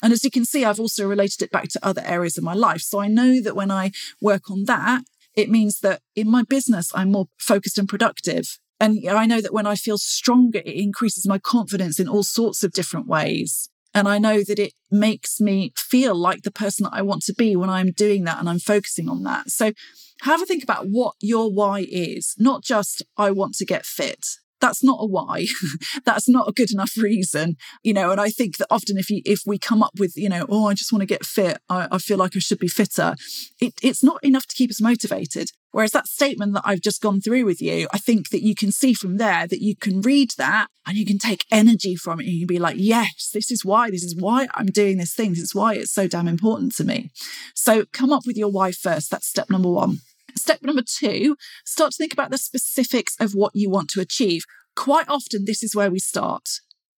And 0.02 0.12
as 0.12 0.24
you 0.24 0.30
can 0.30 0.44
see, 0.44 0.64
I've 0.64 0.80
also 0.80 1.06
related 1.06 1.42
it 1.42 1.50
back 1.50 1.68
to 1.70 1.86
other 1.86 2.02
areas 2.04 2.38
of 2.38 2.44
my 2.44 2.54
life. 2.54 2.82
So 2.82 3.00
I 3.00 3.08
know 3.08 3.42
that 3.42 3.56
when 3.56 3.70
I 3.70 3.90
work 4.20 4.50
on 4.50 4.64
that, 4.64 5.02
it 5.34 5.50
means 5.50 5.80
that 5.80 6.02
in 6.14 6.30
my 6.30 6.42
business, 6.42 6.92
I'm 6.94 7.12
more 7.12 7.26
focused 7.38 7.78
and 7.78 7.88
productive. 7.88 8.58
And 8.80 9.08
I 9.08 9.26
know 9.26 9.40
that 9.40 9.52
when 9.52 9.66
I 9.66 9.74
feel 9.74 9.98
stronger, 9.98 10.60
it 10.60 10.66
increases 10.66 11.26
my 11.26 11.38
confidence 11.38 11.98
in 11.98 12.08
all 12.08 12.22
sorts 12.22 12.62
of 12.62 12.72
different 12.72 13.08
ways. 13.08 13.68
And 13.94 14.06
I 14.06 14.18
know 14.18 14.44
that 14.44 14.58
it 14.58 14.74
makes 14.90 15.40
me 15.40 15.72
feel 15.76 16.14
like 16.14 16.42
the 16.42 16.52
person 16.52 16.84
that 16.84 16.94
I 16.94 17.02
want 17.02 17.22
to 17.22 17.34
be 17.34 17.56
when 17.56 17.70
I'm 17.70 17.90
doing 17.90 18.24
that 18.24 18.38
and 18.38 18.48
I'm 18.48 18.60
focusing 18.60 19.08
on 19.08 19.24
that. 19.24 19.50
So 19.50 19.72
have 20.22 20.42
a 20.42 20.46
think 20.46 20.62
about 20.62 20.86
what 20.88 21.14
your 21.20 21.52
why 21.52 21.86
is, 21.88 22.34
not 22.38 22.62
just 22.62 23.02
I 23.16 23.30
want 23.30 23.54
to 23.56 23.64
get 23.64 23.86
fit 23.86 24.26
that's 24.60 24.82
not 24.82 24.98
a 25.00 25.06
why. 25.06 25.46
That's 26.04 26.28
not 26.28 26.48
a 26.48 26.52
good 26.52 26.70
enough 26.70 26.92
reason 26.96 27.56
you 27.82 27.92
know 27.92 28.10
and 28.10 28.20
i 28.20 28.30
think 28.30 28.56
that 28.56 28.66
often 28.70 28.96
if 28.98 29.10
you 29.10 29.20
if 29.24 29.42
we 29.46 29.58
come 29.58 29.82
up 29.82 29.92
with 29.98 30.16
you 30.16 30.28
know 30.28 30.46
oh 30.48 30.66
i 30.66 30.74
just 30.74 30.92
want 30.92 31.00
to 31.02 31.06
get 31.06 31.24
fit. 31.24 31.58
I, 31.68 31.88
I 31.92 31.98
feel 31.98 32.18
like 32.18 32.36
i 32.36 32.38
should 32.38 32.58
be 32.58 32.68
fitter 32.68 33.14
it, 33.60 33.74
it's 33.82 34.02
not 34.02 34.22
enough 34.22 34.46
to 34.46 34.54
keep 34.54 34.70
us 34.70 34.80
motivated. 34.80 35.50
Whereas 35.70 35.92
that 35.92 36.06
statement 36.06 36.54
that 36.54 36.62
i've 36.64 36.80
just 36.80 37.02
gone 37.02 37.20
through 37.20 37.44
with 37.44 37.60
you 37.60 37.88
i 37.92 37.98
think 37.98 38.30
that 38.30 38.42
you 38.42 38.54
can 38.54 38.72
see 38.72 38.94
from 38.94 39.18
there 39.18 39.46
that 39.46 39.60
you 39.60 39.76
can 39.76 40.00
read 40.00 40.30
that 40.38 40.68
and 40.86 40.96
you 40.96 41.04
can 41.04 41.18
take 41.18 41.44
energy 41.50 41.94
from 41.94 42.20
it 42.20 42.24
and 42.24 42.32
you 42.32 42.46
can 42.46 42.54
be 42.54 42.58
like 42.58 42.76
yes 42.78 43.30
this 43.32 43.50
is 43.50 43.64
why 43.64 43.90
this 43.90 44.02
is 44.02 44.16
why 44.18 44.48
i'm 44.54 44.66
doing 44.66 44.98
this 44.98 45.14
thing. 45.14 45.30
This 45.30 45.40
is 45.40 45.54
why 45.54 45.74
it's 45.74 45.92
so 45.92 46.06
damn 46.06 46.28
important 46.28 46.74
to 46.76 46.84
me. 46.84 47.10
So 47.54 47.84
come 47.92 48.12
up 48.12 48.22
with 48.26 48.36
your 48.36 48.50
why 48.50 48.72
first. 48.72 49.10
That's 49.10 49.26
step 49.26 49.50
number 49.50 49.70
one 49.70 49.98
Step 50.48 50.62
number 50.62 50.80
two, 50.80 51.36
start 51.66 51.90
to 51.90 51.96
think 51.98 52.14
about 52.14 52.30
the 52.30 52.38
specifics 52.38 53.14
of 53.20 53.32
what 53.32 53.52
you 53.54 53.68
want 53.68 53.90
to 53.90 54.00
achieve. 54.00 54.44
Quite 54.74 55.06
often, 55.06 55.44
this 55.44 55.62
is 55.62 55.76
where 55.76 55.90
we 55.90 55.98
start. 55.98 56.48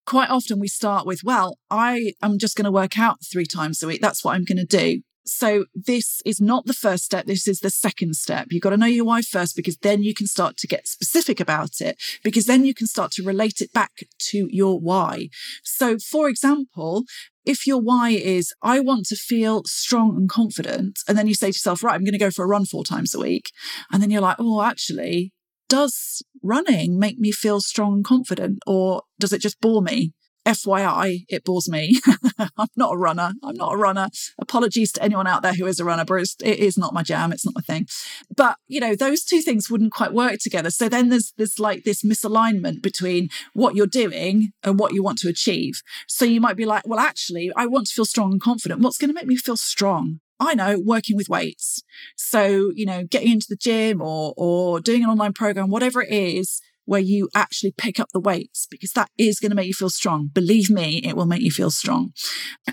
Quite 0.06 0.31
often, 0.31 0.61
we 0.61 0.69
start 0.69 1.05
with, 1.05 1.23
well, 1.25 1.58
I 1.69 2.12
am 2.23 2.38
just 2.38 2.55
going 2.55 2.67
to 2.67 2.70
work 2.70 2.97
out 2.97 3.25
three 3.25 3.47
times 3.47 3.82
a 3.82 3.88
week. 3.88 4.00
That's 4.00 4.25
what 4.25 4.37
I'm 4.37 4.44
going 4.44 4.64
to 4.64 4.64
do. 4.64 5.02
So 5.25 5.67
this 5.75 6.20
is 6.25 6.40
not 6.40 6.67
the 6.67 6.72
first 6.72 7.05
step. 7.05 7.26
This 7.26 7.46
is 7.46 7.61
the 7.61 7.70
second 7.70 8.17
step. 8.17 8.49
You've 8.50 8.62
got 8.62 8.70
to 8.70 8.76
know 8.76 8.87
your 8.87 9.05
why 9.05 9.22
first 9.22 9.55
because 9.55 9.76
then 9.78 10.02
you 10.02 10.14
can 10.14 10.26
start 10.26 10.56
to 10.58 10.67
get 10.67 10.87
specific 10.87 11.40
about 11.40 11.81
it 11.81 12.00
because 12.25 12.46
then 12.46 12.64
you 12.64 12.75
can 12.75 12.87
start 12.87 13.12
to 13.12 13.22
relate 13.22 13.61
it 13.61 13.72
back 13.72 13.93
to 14.31 14.49
your 14.50 14.81
why. 14.81 15.28
So 15.62 15.99
for 15.99 16.28
example, 16.28 17.05
if 17.44 17.67
your 17.67 17.81
why 17.81 18.11
is, 18.11 18.52
I 18.62 18.81
want 18.81 19.06
to 19.06 19.17
feel 19.17 19.62
strong 19.64 20.17
and 20.17 20.28
confident, 20.28 20.99
and 21.08 21.17
then 21.17 21.26
you 21.26 21.34
say 21.34 21.46
to 21.46 21.56
yourself, 21.56 21.82
right, 21.82 21.94
I'm 21.94 22.05
going 22.05 22.12
to 22.12 22.19
go 22.19 22.31
for 22.31 22.44
a 22.44 22.49
run 22.49 22.67
four 22.67 22.84
times 22.84 23.14
a 23.14 23.20
week. 23.20 23.50
And 23.90 24.02
then 24.02 24.11
you're 24.11 24.20
like, 24.20 24.37
oh, 24.38 24.62
actually, 24.62 25.32
does 25.69 26.22
running 26.43 26.99
make 26.99 27.19
me 27.19 27.32
feel 27.32 27.61
strong 27.61 27.94
and 27.94 28.05
confident 28.05 28.58
or 28.67 29.02
does 29.19 29.32
it 29.32 29.40
just 29.40 29.61
bore 29.61 29.81
me? 29.81 30.12
FYI, 30.50 31.25
it 31.29 31.44
bores 31.44 31.69
me. 31.69 32.00
I'm 32.38 32.69
not 32.76 32.94
a 32.94 32.97
runner. 32.97 33.32
I'm 33.43 33.55
not 33.55 33.75
a 33.75 33.76
runner. 33.76 34.08
Apologies 34.41 34.93
to 34.93 35.02
anyone 35.02 35.26
out 35.26 35.43
there 35.43 35.55
who 35.55 35.67
is 35.67 35.81
a 35.81 35.84
runner, 35.84 36.05
but 36.05 36.20
it 36.20 36.58
is 36.58 36.77
not 36.77 36.94
my 36.94 37.03
jam. 37.03 37.32
It's 37.32 37.44
not 37.44 37.55
my 37.55 37.60
thing. 37.60 37.86
But 38.34 38.56
you 38.67 38.81
know, 38.81 38.94
those 38.94 39.22
two 39.25 39.41
things 39.41 39.70
wouldn't 39.70 39.93
quite 39.93 40.13
work 40.13 40.39
together. 40.41 40.70
So 40.70 40.89
then 40.89 41.08
there's 41.08 41.32
there's 41.36 41.58
like 41.58 41.84
this 41.84 42.03
misalignment 42.03 42.82
between 42.82 43.29
what 43.53 43.75
you're 43.77 43.86
doing 43.86 44.53
and 44.63 44.79
what 44.79 44.93
you 44.93 45.03
want 45.03 45.19
to 45.19 45.29
achieve. 45.29 45.82
So 46.06 46.25
you 46.25 46.41
might 46.41 46.56
be 46.56 46.67
like, 46.67 46.86
well, 46.86 47.01
actually, 47.01 47.51
I 47.56 47.67
want 47.67 47.86
to 47.86 47.94
feel 47.94 48.05
strong 48.05 48.32
and 48.32 48.41
confident. 48.41 48.81
What's 48.81 48.98
going 48.98 49.10
to 49.10 49.15
make 49.15 49.27
me 49.27 49.36
feel 49.36 49.56
strong? 49.56 50.20
I 50.41 50.55
know 50.55 50.81
working 50.82 51.17
with 51.17 51.29
weights. 51.29 51.82
So, 52.17 52.72
you 52.75 52.86
know, 52.86 53.05
getting 53.05 53.32
into 53.32 53.46
the 53.48 53.56
gym 53.56 54.01
or 54.01 54.32
or 54.36 54.81
doing 54.81 55.05
an 55.05 55.10
online 55.10 55.34
program, 55.34 55.69
whatever 55.69 56.03
it 56.03 56.10
is, 56.10 56.63
where 56.91 57.01
you 57.01 57.29
actually 57.37 57.70
pick 57.70 58.01
up 58.01 58.09
the 58.13 58.19
weights 58.19 58.67
because 58.69 58.91
that 58.94 59.09
is 59.17 59.39
going 59.39 59.51
to 59.51 59.55
make 59.55 59.69
you 59.69 59.73
feel 59.73 59.89
strong. 59.89 60.27
Believe 60.27 60.69
me, 60.69 61.01
it 61.05 61.15
will 61.15 61.25
make 61.25 61.41
you 61.41 61.53
feel 61.53 61.70
strong. 61.70 62.11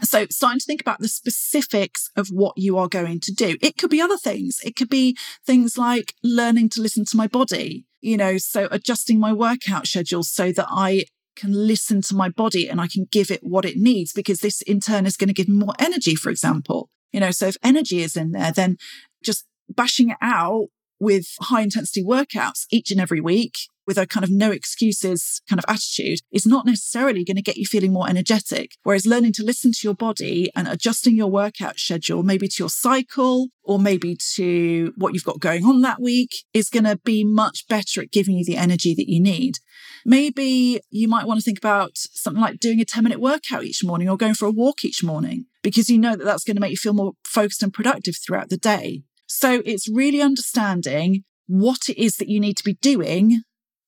So, 0.02 0.26
starting 0.32 0.58
to 0.58 0.66
think 0.66 0.82
about 0.82 1.02
the 1.02 1.08
specifics 1.08 2.10
of 2.16 2.30
what 2.30 2.56
you 2.58 2.80
are 2.80 2.88
going 2.88 3.20
to 3.20 3.32
do. 3.32 3.58
It 3.62 3.78
could 3.78 3.92
be 3.92 4.02
other 4.02 4.18
things. 4.18 4.58
It 4.66 4.76
could 4.76 4.90
be 4.90 5.16
things 5.46 5.78
like 5.78 6.16
learning 6.24 6.70
to 6.70 6.82
listen 6.82 7.06
to 7.06 7.16
my 7.16 7.28
body, 7.28 7.86
you 8.02 8.18
know, 8.18 8.40
so 8.40 8.68
adjusting 8.72 9.20
my 9.20 9.34
workout 9.34 9.86
schedule 9.86 10.24
so 10.24 10.52
that 10.52 10.66
I 10.68 11.06
can 11.36 11.54
listen 11.54 12.02
to 12.02 12.16
my 12.16 12.28
body 12.28 12.68
and 12.68 12.82
I 12.82 12.88
can 12.88 13.06
give 13.12 13.30
it 13.30 13.42
what 13.44 13.66
it 13.66 13.78
needs 13.78 14.14
because 14.14 14.40
this 14.40 14.64
in 14.64 14.80
turn 14.80 15.06
is 15.06 15.16
going 15.16 15.28
to 15.28 15.34
give 15.36 15.48
me 15.48 15.64
more 15.64 15.76
energy, 15.78 16.16
for 16.16 16.32
example. 16.32 16.90
You 17.12 17.20
know, 17.20 17.30
so 17.30 17.46
if 17.50 17.58
energy 17.64 18.02
is 18.02 18.18
in 18.18 18.32
there, 18.32 18.52
then 18.52 18.78
just 19.24 19.46
bashing 19.70 20.10
it 20.10 20.18
out 20.24 20.70
with 21.00 21.28
high 21.40 21.62
intensity 21.62 22.04
workouts 22.04 22.66
each 22.72 22.90
and 22.90 23.00
every 23.00 23.22
week 23.22 23.60
with 23.88 23.98
a 23.98 24.06
kind 24.06 24.24
of 24.24 24.30
no 24.30 24.52
excuses 24.52 25.42
kind 25.50 25.60
of 25.60 25.66
attitude 25.68 26.20
is 26.32 26.46
not 26.46 26.66
necessarily 26.66 27.24
going 27.24 27.38
to 27.38 27.42
get 27.42 27.58
you 27.58 27.66
feeling 27.66 27.94
more 27.94 28.10
energetic. 28.10 28.74
Whereas 28.84 29.06
learning 29.06 29.34
to 29.34 29.44
listen 29.44 29.72
to 29.72 29.80
your 29.84 29.96
body 29.96 30.52
and 30.56 30.68
adjusting 30.68 31.16
your 31.16 31.32
workout 31.32 31.80
schedule, 31.80 32.22
maybe 32.22 32.48
to 32.50 32.56
your 32.60 32.70
cycle 32.70 33.48
or 33.64 33.80
maybe 33.80 34.18
to 34.36 34.94
what 34.98 35.14
you've 35.14 35.24
got 35.24 35.40
going 35.40 35.64
on 35.64 35.82
that 35.82 36.02
week 36.02 36.32
is 36.54 36.70
going 36.70 36.84
to 36.84 36.98
be 36.98 37.24
much 37.24 37.66
better 37.68 38.02
at 38.02 38.12
giving 38.12 38.38
you 38.38 38.46
the 38.46 38.58
energy 38.58 38.94
that 38.94 39.10
you 39.10 39.22
need. 39.22 39.60
Maybe 40.06 40.82
you 40.90 41.08
might 41.08 41.26
want 41.26 41.40
to 41.40 41.44
think 41.44 41.58
about 41.58 41.92
something 41.96 42.42
like 42.42 42.60
doing 42.60 42.82
a 42.82 42.86
10 42.86 43.04
minute 43.04 43.20
workout 43.20 43.64
each 43.64 43.84
morning 43.84 44.10
or 44.10 44.18
going 44.18 44.34
for 44.34 44.46
a 44.46 44.52
walk 44.52 44.84
each 44.84 45.04
morning 45.04 45.46
because 45.64 45.90
you 45.90 45.98
know 45.98 46.16
that 46.16 46.26
that's 46.26 46.44
going 46.44 46.56
to 46.56 46.62
make 46.62 46.72
you 46.72 46.78
feel 46.78 46.94
more 46.94 47.14
focused 47.24 47.64
and 47.64 47.74
productive 47.74 48.16
throughout 48.18 48.50
the 48.50 48.58
day. 48.58 49.04
So 49.28 49.62
it's 49.66 49.90
really 49.90 50.22
understanding 50.22 51.24
what 51.48 51.90
it 51.90 52.02
is 52.02 52.18
that 52.18 52.30
you 52.30 52.40
need 52.40 52.58
to 52.58 52.64
be 52.64 52.76
doing 52.76 53.42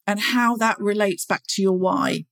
and 0.10 0.20
how 0.20 0.56
that 0.56 0.76
relates 0.80 1.24
back 1.24 1.44
to 1.48 1.62
your 1.62 1.78
why. 1.78 2.26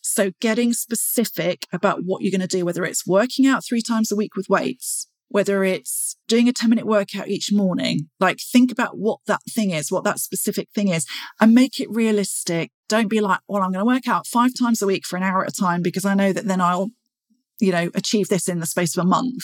So 0.00 0.30
getting 0.40 0.72
specific 0.72 1.66
about 1.72 2.04
what 2.04 2.22
you're 2.22 2.30
going 2.30 2.40
to 2.40 2.56
do, 2.56 2.64
whether 2.64 2.84
it's 2.84 3.04
working 3.04 3.48
out 3.48 3.64
three 3.64 3.82
times 3.82 4.12
a 4.12 4.16
week 4.16 4.36
with 4.36 4.48
weights, 4.48 5.08
whether 5.26 5.64
it's 5.64 6.16
doing 6.28 6.48
a 6.48 6.52
10 6.52 6.70
minute 6.70 6.86
workout 6.86 7.26
each 7.26 7.52
morning, 7.52 8.08
like 8.20 8.38
think 8.38 8.70
about 8.70 8.96
what 8.96 9.18
that 9.26 9.40
thing 9.50 9.72
is, 9.72 9.90
what 9.90 10.04
that 10.04 10.20
specific 10.20 10.68
thing 10.72 10.86
is, 10.86 11.04
and 11.40 11.52
make 11.52 11.80
it 11.80 11.90
realistic. 11.90 12.70
Don't 12.88 13.10
be 13.10 13.20
like, 13.20 13.40
well, 13.48 13.64
I'm 13.64 13.72
going 13.72 13.84
to 13.84 13.92
work 13.92 14.06
out 14.06 14.28
five 14.28 14.52
times 14.56 14.80
a 14.80 14.86
week 14.86 15.04
for 15.04 15.16
an 15.16 15.24
hour 15.24 15.42
at 15.42 15.50
a 15.50 15.60
time 15.60 15.82
because 15.82 16.04
I 16.04 16.14
know 16.14 16.32
that 16.32 16.46
then 16.46 16.60
I'll, 16.60 16.90
you 17.58 17.72
know, 17.72 17.90
achieve 17.96 18.28
this 18.28 18.48
in 18.48 18.60
the 18.60 18.66
space 18.66 18.96
of 18.96 19.04
a 19.04 19.08
month. 19.08 19.42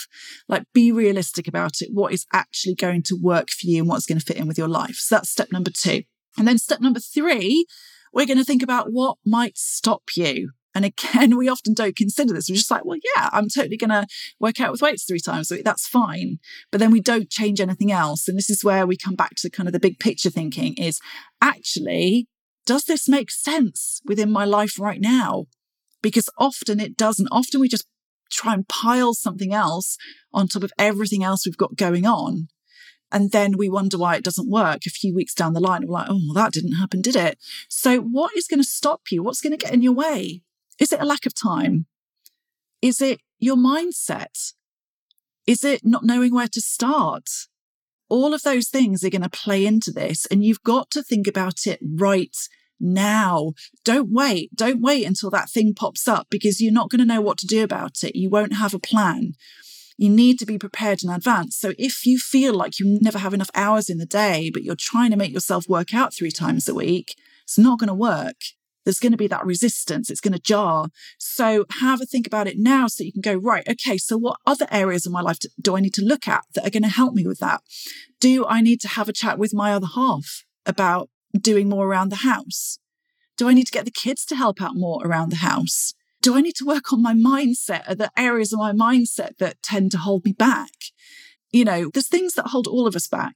Like 0.48 0.62
be 0.72 0.92
realistic 0.92 1.48
about 1.48 1.80
it. 1.80 1.88
What 1.92 2.12
is 2.12 2.26
actually 2.32 2.76
going 2.76 3.02
to 3.06 3.18
work 3.20 3.48
for 3.50 3.66
you 3.66 3.80
and 3.80 3.88
what's 3.88 4.06
going 4.06 4.20
to 4.20 4.24
fit 4.24 4.36
in 4.36 4.46
with 4.46 4.56
your 4.56 4.68
life. 4.68 4.94
So 4.94 5.16
that's 5.16 5.30
step 5.30 5.48
number 5.50 5.72
two. 5.76 6.04
And 6.36 6.48
then 6.48 6.58
step 6.58 6.80
number 6.80 7.00
three, 7.00 7.66
we're 8.12 8.26
going 8.26 8.38
to 8.38 8.44
think 8.44 8.62
about 8.62 8.92
what 8.92 9.18
might 9.24 9.56
stop 9.56 10.02
you. 10.16 10.50
And 10.74 10.84
again, 10.84 11.36
we 11.36 11.48
often 11.48 11.74
don't 11.74 11.96
consider 11.96 12.32
this. 12.32 12.48
We're 12.48 12.56
just 12.56 12.70
like, 12.70 12.84
well, 12.84 12.98
yeah, 13.16 13.28
I'm 13.32 13.48
totally 13.48 13.76
going 13.76 13.90
to 13.90 14.06
work 14.40 14.60
out 14.60 14.72
with 14.72 14.82
weights 14.82 15.04
three 15.04 15.20
times 15.20 15.50
a 15.50 15.56
week. 15.56 15.64
That's 15.64 15.86
fine. 15.86 16.38
But 16.70 16.78
then 16.78 16.90
we 16.90 17.00
don't 17.00 17.30
change 17.30 17.60
anything 17.60 17.92
else. 17.92 18.28
And 18.28 18.36
this 18.36 18.50
is 18.50 18.64
where 18.64 18.86
we 18.86 18.96
come 18.96 19.14
back 19.14 19.32
to 19.38 19.50
kind 19.50 19.68
of 19.68 19.72
the 19.72 19.80
big 19.80 19.98
picture 19.98 20.30
thinking 20.30 20.74
is 20.74 21.00
actually, 21.40 22.28
does 22.66 22.84
this 22.84 23.08
make 23.08 23.30
sense 23.30 24.00
within 24.04 24.30
my 24.30 24.44
life 24.44 24.78
right 24.78 25.00
now? 25.00 25.46
Because 26.00 26.28
often 26.38 26.80
it 26.80 26.96
doesn't. 26.96 27.28
Often 27.30 27.60
we 27.60 27.68
just 27.68 27.86
try 28.30 28.54
and 28.54 28.66
pile 28.66 29.14
something 29.14 29.52
else 29.52 29.96
on 30.32 30.48
top 30.48 30.62
of 30.62 30.72
everything 30.78 31.22
else 31.22 31.46
we've 31.46 31.56
got 31.56 31.76
going 31.76 32.06
on. 32.06 32.48
And 33.12 33.30
then 33.30 33.56
we 33.56 33.68
wonder 33.68 33.98
why 33.98 34.16
it 34.16 34.24
doesn't 34.24 34.50
work 34.50 34.86
a 34.86 34.90
few 34.90 35.14
weeks 35.14 35.34
down 35.34 35.52
the 35.52 35.60
line. 35.60 35.86
We're 35.86 35.92
like, 35.92 36.08
oh, 36.08 36.20
well, 36.24 36.34
that 36.34 36.52
didn't 36.52 36.76
happen, 36.76 37.02
did 37.02 37.14
it? 37.14 37.38
So, 37.68 38.00
what 38.00 38.36
is 38.36 38.46
going 38.48 38.60
to 38.60 38.68
stop 38.68 39.02
you? 39.10 39.22
What's 39.22 39.40
going 39.40 39.56
to 39.56 39.62
get 39.62 39.74
in 39.74 39.82
your 39.82 39.92
way? 39.92 40.42
Is 40.78 40.92
it 40.92 41.00
a 41.00 41.04
lack 41.04 41.26
of 41.26 41.34
time? 41.34 41.86
Is 42.80 43.00
it 43.00 43.20
your 43.38 43.56
mindset? 43.56 44.54
Is 45.46 45.62
it 45.62 45.84
not 45.84 46.04
knowing 46.04 46.34
where 46.34 46.48
to 46.48 46.60
start? 46.60 47.28
All 48.08 48.34
of 48.34 48.42
those 48.42 48.68
things 48.68 49.04
are 49.04 49.10
going 49.10 49.22
to 49.22 49.30
play 49.30 49.66
into 49.66 49.90
this, 49.90 50.26
and 50.26 50.44
you've 50.44 50.62
got 50.62 50.90
to 50.92 51.02
think 51.02 51.26
about 51.26 51.66
it 51.66 51.80
right 51.96 52.36
now. 52.80 53.52
Don't 53.84 54.12
wait. 54.12 54.54
Don't 54.54 54.82
wait 54.82 55.06
until 55.06 55.30
that 55.30 55.50
thing 55.50 55.74
pops 55.74 56.08
up 56.08 56.26
because 56.30 56.60
you're 56.60 56.72
not 56.72 56.90
going 56.90 56.98
to 57.00 57.06
know 57.06 57.20
what 57.20 57.38
to 57.38 57.46
do 57.46 57.62
about 57.62 58.02
it. 58.02 58.16
You 58.16 58.28
won't 58.28 58.54
have 58.54 58.74
a 58.74 58.78
plan. 58.78 59.32
You 59.96 60.10
need 60.10 60.38
to 60.38 60.46
be 60.46 60.58
prepared 60.58 61.02
in 61.02 61.10
advance. 61.10 61.56
So 61.56 61.72
if 61.78 62.06
you 62.06 62.18
feel 62.18 62.54
like 62.54 62.78
you 62.78 62.98
never 63.00 63.18
have 63.18 63.34
enough 63.34 63.50
hours 63.54 63.88
in 63.90 63.98
the 63.98 64.06
day, 64.06 64.50
but 64.52 64.62
you're 64.62 64.76
trying 64.76 65.10
to 65.10 65.16
make 65.16 65.32
yourself 65.32 65.68
work 65.68 65.94
out 65.94 66.14
three 66.14 66.30
times 66.30 66.68
a 66.68 66.74
week, 66.74 67.14
it's 67.44 67.58
not 67.58 67.78
going 67.78 67.88
to 67.88 67.94
work 67.94 68.36
there's 68.84 69.00
going 69.00 69.12
to 69.12 69.18
be 69.18 69.28
that 69.28 69.44
resistance. 69.44 70.10
It's 70.10 70.20
going 70.20 70.32
to 70.32 70.40
jar. 70.40 70.88
So 71.18 71.64
have 71.80 72.00
a 72.00 72.06
think 72.06 72.26
about 72.26 72.46
it 72.46 72.56
now 72.58 72.86
so 72.88 73.04
you 73.04 73.12
can 73.12 73.20
go, 73.20 73.34
right, 73.34 73.66
okay, 73.68 73.96
so 73.96 74.16
what 74.16 74.38
other 74.46 74.66
areas 74.70 75.06
of 75.06 75.12
my 75.12 75.20
life 75.20 75.38
do 75.60 75.76
I 75.76 75.80
need 75.80 75.94
to 75.94 76.04
look 76.04 76.26
at 76.26 76.44
that 76.54 76.66
are 76.66 76.70
going 76.70 76.82
to 76.82 76.88
help 76.88 77.14
me 77.14 77.26
with 77.26 77.38
that? 77.38 77.62
Do 78.20 78.46
I 78.46 78.60
need 78.60 78.80
to 78.82 78.88
have 78.88 79.08
a 79.08 79.12
chat 79.12 79.38
with 79.38 79.54
my 79.54 79.72
other 79.72 79.88
half 79.94 80.44
about 80.66 81.10
doing 81.38 81.68
more 81.68 81.86
around 81.86 82.10
the 82.10 82.16
house? 82.16 82.78
Do 83.36 83.48
I 83.48 83.54
need 83.54 83.66
to 83.66 83.72
get 83.72 83.84
the 83.84 83.90
kids 83.90 84.24
to 84.26 84.36
help 84.36 84.60
out 84.60 84.74
more 84.74 85.04
around 85.04 85.30
the 85.30 85.36
house? 85.36 85.94
Do 86.22 86.36
I 86.36 86.40
need 86.40 86.54
to 86.56 86.64
work 86.64 86.92
on 86.92 87.02
my 87.02 87.14
mindset? 87.14 87.88
Are 87.88 87.96
there 87.96 88.10
areas 88.16 88.52
of 88.52 88.60
my 88.60 88.72
mindset 88.72 89.38
that 89.38 89.60
tend 89.60 89.90
to 89.90 89.98
hold 89.98 90.24
me 90.24 90.32
back? 90.32 90.70
You 91.50 91.64
know, 91.64 91.90
there's 91.92 92.08
things 92.08 92.34
that 92.34 92.46
hold 92.46 92.68
all 92.68 92.86
of 92.86 92.94
us 92.94 93.08
back, 93.08 93.34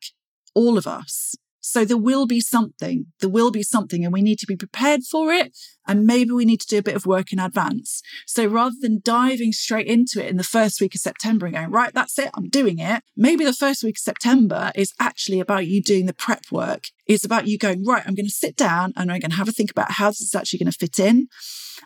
all 0.54 0.78
of 0.78 0.86
us. 0.86 1.34
So 1.68 1.84
there 1.84 1.96
will 1.96 2.26
be 2.26 2.40
something, 2.40 3.06
there 3.18 3.28
will 3.28 3.50
be 3.50 3.64
something, 3.64 4.04
and 4.04 4.12
we 4.12 4.22
need 4.22 4.38
to 4.38 4.46
be 4.46 4.54
prepared 4.54 5.02
for 5.02 5.32
it. 5.32 5.52
And 5.84 6.06
maybe 6.06 6.30
we 6.30 6.44
need 6.44 6.60
to 6.60 6.66
do 6.68 6.78
a 6.78 6.82
bit 6.82 6.94
of 6.94 7.06
work 7.06 7.32
in 7.32 7.40
advance. 7.40 8.02
So 8.24 8.46
rather 8.46 8.76
than 8.80 9.00
diving 9.02 9.50
straight 9.50 9.88
into 9.88 10.24
it 10.24 10.30
in 10.30 10.36
the 10.36 10.44
first 10.44 10.80
week 10.80 10.94
of 10.94 11.00
September 11.00 11.44
and 11.44 11.56
going, 11.56 11.72
right, 11.72 11.92
that's 11.92 12.20
it, 12.20 12.30
I'm 12.34 12.48
doing 12.48 12.78
it. 12.78 13.02
Maybe 13.16 13.44
the 13.44 13.52
first 13.52 13.82
week 13.82 13.96
of 13.96 14.02
September 14.02 14.70
is 14.76 14.94
actually 15.00 15.40
about 15.40 15.66
you 15.66 15.82
doing 15.82 16.06
the 16.06 16.14
prep 16.14 16.44
work. 16.52 16.84
It's 17.04 17.24
about 17.24 17.48
you 17.48 17.58
going, 17.58 17.84
right, 17.84 18.04
I'm 18.06 18.14
going 18.14 18.26
to 18.26 18.32
sit 18.32 18.54
down 18.54 18.92
and 18.94 19.10
I'm 19.10 19.18
going 19.18 19.32
to 19.32 19.36
have 19.36 19.48
a 19.48 19.52
think 19.52 19.72
about 19.72 19.90
how 19.90 20.10
this 20.10 20.20
is 20.20 20.36
actually 20.36 20.60
going 20.60 20.70
to 20.70 20.78
fit 20.78 21.00
in. 21.00 21.26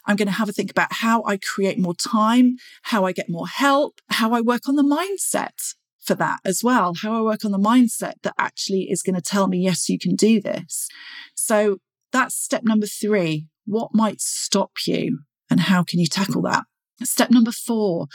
I'm 0.05 0.17
going 0.17 0.29
to 0.29 0.35
have 0.35 0.51
a 0.51 0.53
think 0.53 0.71
about 0.71 0.93
how 0.93 1.25
I 1.25 1.39
create 1.39 1.79
more 1.79 1.95
time, 1.95 2.57
how 2.83 3.07
I 3.07 3.13
get 3.13 3.31
more 3.31 3.49
help, 3.49 4.03
how 4.11 4.35
I 4.35 4.43
work 4.43 4.69
on 4.69 4.77
the 4.77 4.83
mindset 4.83 5.75
for 6.11 6.17
that 6.17 6.41
as 6.45 6.65
well. 6.65 6.93
How 7.01 7.17
I 7.17 7.23
work 7.23 7.45
on 7.45 7.53
the 7.53 7.59
mindset 7.59 8.15
that 8.25 8.35
actually 8.37 8.89
is 8.91 9.01
going 9.01 9.15
to 9.15 9.23
tell 9.23 9.47
me, 9.47 9.59
yes, 9.59 9.89
you 9.89 9.97
can 9.97 10.17
do 10.17 10.41
this. 10.41 10.89
So 11.37 11.77
that's 12.11 12.35
step 12.35 12.65
number 12.65 12.87
three. 12.87 13.47
What 13.65 13.91
might 13.95 14.21
stop 14.21 14.73
you 14.89 15.21
and 15.49 15.61
how 15.61 15.85
can 15.85 16.01
you 16.01 16.07
tackle 16.07 16.43
that? 16.43 16.65
Step 17.05 17.31
number 17.31 17.53
four 17.53 18.09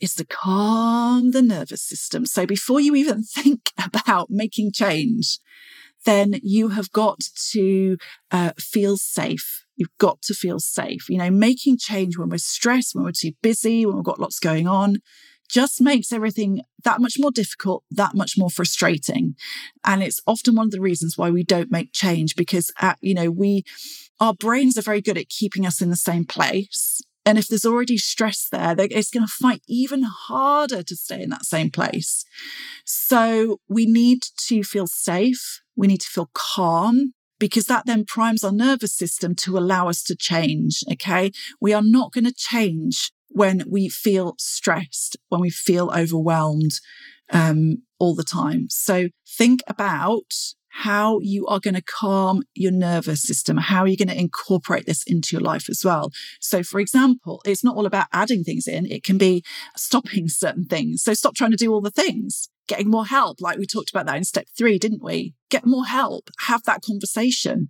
is 0.00 0.14
to 0.14 0.24
calm 0.24 1.32
the 1.32 1.42
nervous 1.42 1.82
system. 1.82 2.24
So 2.24 2.46
before 2.46 2.80
you 2.80 2.94
even 2.94 3.22
think 3.36 3.72
about 3.78 4.28
making 4.30 4.72
change, 4.72 5.38
then 6.06 6.40
you 6.42 6.68
have 6.68 6.90
got 6.92 7.20
to 7.50 7.98
uh, 8.30 8.52
feel 8.58 8.96
safe. 8.96 9.66
You've 9.76 9.98
got 9.98 10.22
to 10.22 10.34
feel 10.34 10.60
safe. 10.60 11.10
You 11.10 11.18
know, 11.18 11.30
making 11.30 11.76
change 11.76 12.16
when 12.16 12.30
we're 12.30 12.38
stressed, 12.38 12.94
when 12.94 13.04
we're 13.04 13.12
too 13.12 13.32
busy, 13.42 13.84
when 13.84 13.96
we've 13.96 14.04
got 14.04 14.20
lots 14.20 14.38
going 14.38 14.66
on, 14.66 14.96
just 15.54 15.80
makes 15.80 16.12
everything 16.12 16.62
that 16.82 17.00
much 17.00 17.14
more 17.16 17.30
difficult, 17.30 17.84
that 17.88 18.12
much 18.12 18.36
more 18.36 18.50
frustrating. 18.50 19.36
And 19.84 20.02
it's 20.02 20.20
often 20.26 20.56
one 20.56 20.66
of 20.66 20.72
the 20.72 20.80
reasons 20.80 21.16
why 21.16 21.30
we 21.30 21.44
don't 21.44 21.70
make 21.70 21.92
change 21.92 22.34
because, 22.34 22.72
uh, 22.80 22.94
you 23.00 23.14
know, 23.14 23.30
we, 23.30 23.62
our 24.18 24.34
brains 24.34 24.76
are 24.76 24.82
very 24.82 25.00
good 25.00 25.16
at 25.16 25.28
keeping 25.28 25.64
us 25.64 25.80
in 25.80 25.90
the 25.90 25.96
same 25.96 26.24
place. 26.24 27.00
And 27.24 27.38
if 27.38 27.46
there's 27.46 27.64
already 27.64 27.96
stress 27.98 28.48
there, 28.50 28.74
it's 28.76 29.10
going 29.10 29.24
to 29.24 29.32
fight 29.32 29.62
even 29.68 30.02
harder 30.02 30.82
to 30.82 30.96
stay 30.96 31.22
in 31.22 31.30
that 31.30 31.44
same 31.44 31.70
place. 31.70 32.24
So 32.84 33.60
we 33.68 33.86
need 33.86 34.24
to 34.48 34.64
feel 34.64 34.88
safe. 34.88 35.60
We 35.76 35.86
need 35.86 36.00
to 36.00 36.08
feel 36.08 36.30
calm 36.34 37.14
because 37.38 37.66
that 37.66 37.86
then 37.86 38.04
primes 38.04 38.42
our 38.42 38.52
nervous 38.52 38.96
system 38.96 39.36
to 39.36 39.56
allow 39.56 39.88
us 39.88 40.02
to 40.04 40.16
change. 40.16 40.82
Okay. 40.90 41.30
We 41.60 41.72
are 41.72 41.82
not 41.82 42.12
going 42.12 42.24
to 42.24 42.34
change 42.34 43.12
when 43.34 43.64
we 43.68 43.88
feel 43.88 44.36
stressed, 44.38 45.16
when 45.28 45.40
we 45.40 45.50
feel 45.50 45.90
overwhelmed 45.94 46.80
um, 47.32 47.78
all 47.98 48.14
the 48.14 48.22
time. 48.22 48.68
So 48.70 49.08
think 49.26 49.60
about 49.66 50.32
how 50.68 51.18
you 51.20 51.44
are 51.46 51.60
going 51.60 51.74
to 51.74 51.82
calm 51.82 52.42
your 52.54 52.70
nervous 52.70 53.22
system, 53.22 53.56
how 53.56 53.82
are 53.82 53.88
you 53.88 53.96
going 53.96 54.08
to 54.08 54.18
incorporate 54.18 54.86
this 54.86 55.02
into 55.04 55.36
your 55.36 55.40
life 55.40 55.68
as 55.68 55.84
well. 55.84 56.10
So, 56.40 56.62
for 56.64 56.80
example, 56.80 57.40
it's 57.44 57.62
not 57.62 57.76
all 57.76 57.86
about 57.86 58.06
adding 58.12 58.42
things 58.42 58.66
in, 58.66 58.86
it 58.86 59.04
can 59.04 59.18
be 59.18 59.44
stopping 59.76 60.28
certain 60.28 60.64
things. 60.64 61.02
So, 61.02 61.14
stop 61.14 61.36
trying 61.36 61.52
to 61.52 61.56
do 61.56 61.72
all 61.72 61.80
the 61.80 61.92
things, 61.92 62.48
getting 62.66 62.90
more 62.90 63.06
help, 63.06 63.40
like 63.40 63.58
we 63.58 63.66
talked 63.66 63.90
about 63.90 64.06
that 64.06 64.16
in 64.16 64.24
step 64.24 64.46
three, 64.56 64.78
didn't 64.78 65.02
we? 65.02 65.34
Get 65.48 65.64
more 65.64 65.86
help, 65.86 66.30
have 66.40 66.64
that 66.64 66.82
conversation 66.82 67.68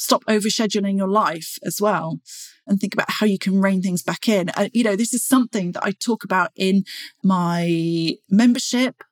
stop 0.00 0.24
overscheduling 0.24 0.96
your 0.96 1.08
life 1.08 1.58
as 1.62 1.78
well 1.80 2.20
and 2.66 2.80
think 2.80 2.94
about 2.94 3.10
how 3.10 3.26
you 3.26 3.38
can 3.38 3.60
rein 3.60 3.82
things 3.82 4.02
back 4.02 4.28
in. 4.28 4.48
Uh, 4.56 4.68
you 4.72 4.82
know, 4.82 4.96
this 4.96 5.12
is 5.12 5.22
something 5.22 5.72
that 5.72 5.84
I 5.84 5.92
talk 5.92 6.24
about 6.24 6.50
in 6.56 6.84
my 7.22 8.14
membership 8.30 9.04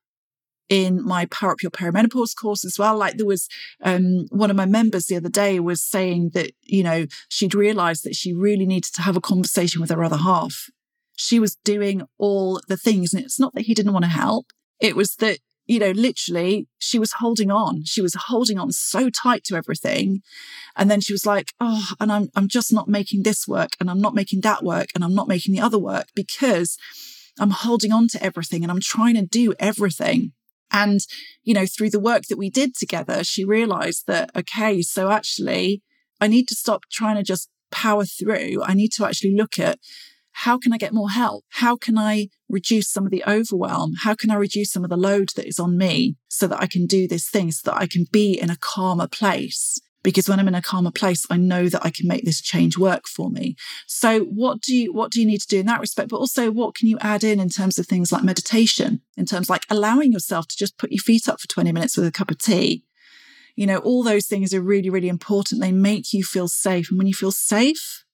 in 0.71 1.03
my 1.03 1.27
Power 1.27 1.53
Up 1.53 1.63
Your 1.63 1.71
Perimenopause 1.71 2.35
course 2.35 2.65
as 2.65 2.79
well. 2.79 2.97
Like 2.97 3.17
there 3.17 3.27
was 3.27 3.49
um, 3.83 4.27
one 4.31 4.51
of 4.51 4.57
my 4.57 4.67
members 4.67 5.07
the 5.07 5.17
other 5.17 5.29
day 5.29 5.61
was 5.61 5.83
saying 5.83 6.31
that, 6.35 6.53
you 6.63 6.83
know, 6.83 7.07
she'd 7.29 7.55
realized 7.55 8.05
that 8.05 8.15
she 8.15 8.33
really 8.33 8.67
needed 8.67 8.93
to 8.95 9.03
have 9.03 9.17
a 9.17 9.21
conversation 9.21 9.81
with 9.81 9.91
her 9.91 10.05
other 10.05 10.19
half. 10.19 10.69
She 11.17 11.39
was 11.39 11.57
doing 11.65 12.03
all 12.19 12.61
the 12.69 12.77
things. 12.77 13.13
And 13.13 13.25
it's 13.25 13.41
not 13.41 13.55
that 13.55 13.63
he 13.67 13.75
didn't 13.75 13.93
want 13.93 14.05
to 14.05 14.11
help. 14.11 14.47
It 14.81 14.95
was 14.95 15.17
that 15.17 15.39
you 15.69 15.79
know, 15.79 15.91
literally, 15.91 16.67
she 16.79 16.99
was 16.99 17.13
holding 17.19 17.51
on. 17.51 17.85
She 17.85 18.01
was 18.01 18.17
holding 18.19 18.59
on 18.59 18.73
so 18.73 19.11
tight 19.11 19.45
to 19.45 19.55
everything. 19.55 20.23
And 20.75 20.91
then 20.91 21.03
she 21.03 21.13
was 21.13 21.27
like, 21.27 21.53
Oh, 21.61 21.91
and 22.01 22.11
I'm, 22.11 22.31
I'm 22.35 22.49
just 22.49 22.73
not 22.73 22.89
making 22.89 23.23
this 23.23 23.47
work 23.47 23.73
and 23.79 23.91
I'm 23.91 24.01
not 24.01 24.15
making 24.15 24.41
that 24.41 24.65
work 24.65 24.89
and 24.95 25.05
I'm 25.05 25.15
not 25.15 25.29
making 25.29 25.55
the 25.55 25.61
other 25.61 25.79
work 25.79 26.07
because 26.17 26.79
I'm 27.39 27.51
holding 27.51 27.93
on 27.93 28.09
to 28.09 28.23
everything 28.23 28.63
and 28.63 28.73
I'm 28.73 28.81
trying 28.81 29.15
to 29.17 29.27
do 29.27 29.55
everything. 29.61 30.33
And, 30.73 31.01
you 31.45 31.53
know, 31.53 31.67
through 31.67 31.91
the 31.91 32.01
work 32.01 32.25
that 32.31 32.39
we 32.39 32.51
did 32.51 32.75
together, 32.75 33.23
she 33.23 33.45
realized 33.45 34.05
that, 34.07 34.31
okay, 34.35 34.81
so 34.81 35.11
actually 35.11 35.83
I 36.19 36.29
need 36.29 36.49
to 36.49 36.55
stop 36.55 36.85
trying 36.91 37.17
to 37.17 37.23
just 37.23 37.51
power 37.71 38.07
through. 38.07 38.63
I 38.65 38.73
need 38.73 38.93
to 38.97 39.05
actually 39.05 39.35
look 39.35 39.59
at 39.59 39.79
how 40.43 40.57
can 40.57 40.73
I 40.73 40.79
get 40.79 40.95
more 40.95 41.11
help? 41.11 41.45
How 41.49 41.75
can 41.75 41.99
I 41.99 42.29
reduce 42.49 42.89
some 42.89 43.05
of 43.05 43.11
the 43.11 43.25
overwhelm? 43.27 43.95
How 44.05 44.15
can 44.15 44.31
I 44.31 44.37
reduce 44.37 44.71
some 44.71 44.85
of 44.85 44.91
the 44.91 44.97
load 44.97 45.31
that 45.35 45.49
is 45.49 45.59
on 45.59 45.77
me 45.77 46.17
so 46.29 46.47
that 46.47 46.63
I 46.63 46.69
can 46.69 46.87
do 46.87 47.09
this 47.09 47.29
thing, 47.29 47.51
so 47.51 47.69
that 47.69 47.77
I 47.77 47.89
can 47.89 48.07
be 48.13 48.39
in 48.39 48.49
a 48.49 48.57
calmer 48.57 49.09
place? 49.09 49.81
Because 50.05 50.29
when 50.29 50.39
I'm 50.39 50.47
in 50.47 50.55
a 50.55 50.63
calmer 50.63 50.93
place, 50.93 51.27
I 51.29 51.39
know 51.39 51.69
that 51.69 51.85
I 51.85 51.91
can 51.91 52.07
make 52.07 52.25
this 52.25 52.41
change 52.41 52.79
work 52.79 53.09
for 53.09 53.31
me. 53.31 53.57
So 53.89 54.21
what 54.21 54.61
do 54.61 54.77
you, 54.77 54.93
what 54.93 55.11
do 55.11 55.21
you 55.21 55.27
need 55.27 55.41
to 55.41 55.49
do 55.49 55.59
in 55.59 55.67
that 55.67 55.81
respect? 55.81 56.11
But 56.11 56.19
also 56.19 56.53
what 56.53 56.77
can 56.77 56.87
you 56.87 56.99
add 57.01 57.25
in 57.25 57.41
in 57.41 57.49
terms 57.49 57.77
of 57.77 57.89
things 57.89 58.13
like 58.13 58.23
meditation, 58.23 59.01
in 59.17 59.27
terms 59.27 59.51
like 59.51 59.67
allowing 59.69 60.13
yourself 60.13 60.47
to 60.47 60.57
just 60.57 60.79
put 60.79 60.93
your 60.93 61.03
feet 61.03 61.29
up 61.29 61.41
for 61.41 61.49
20 61.49 61.73
minutes 61.73 61.97
with 61.97 62.07
a 62.07 62.13
cup 62.13 62.31
of 62.31 62.39
tea 62.39 62.85
You 63.57 63.67
know, 63.67 63.79
all 63.79 64.05
those 64.05 64.27
things 64.27 64.55
are 64.55 64.63
really, 64.63 64.89
really 64.89 65.09
important. 65.09 65.61
They 65.61 65.73
make 65.73 66.13
you 66.13 66.23
feel 66.23 66.47
safe. 66.47 66.91
And 66.91 66.99
when 66.99 67.09
you 67.09 67.15
feel 67.15 67.33
safe, 67.33 68.05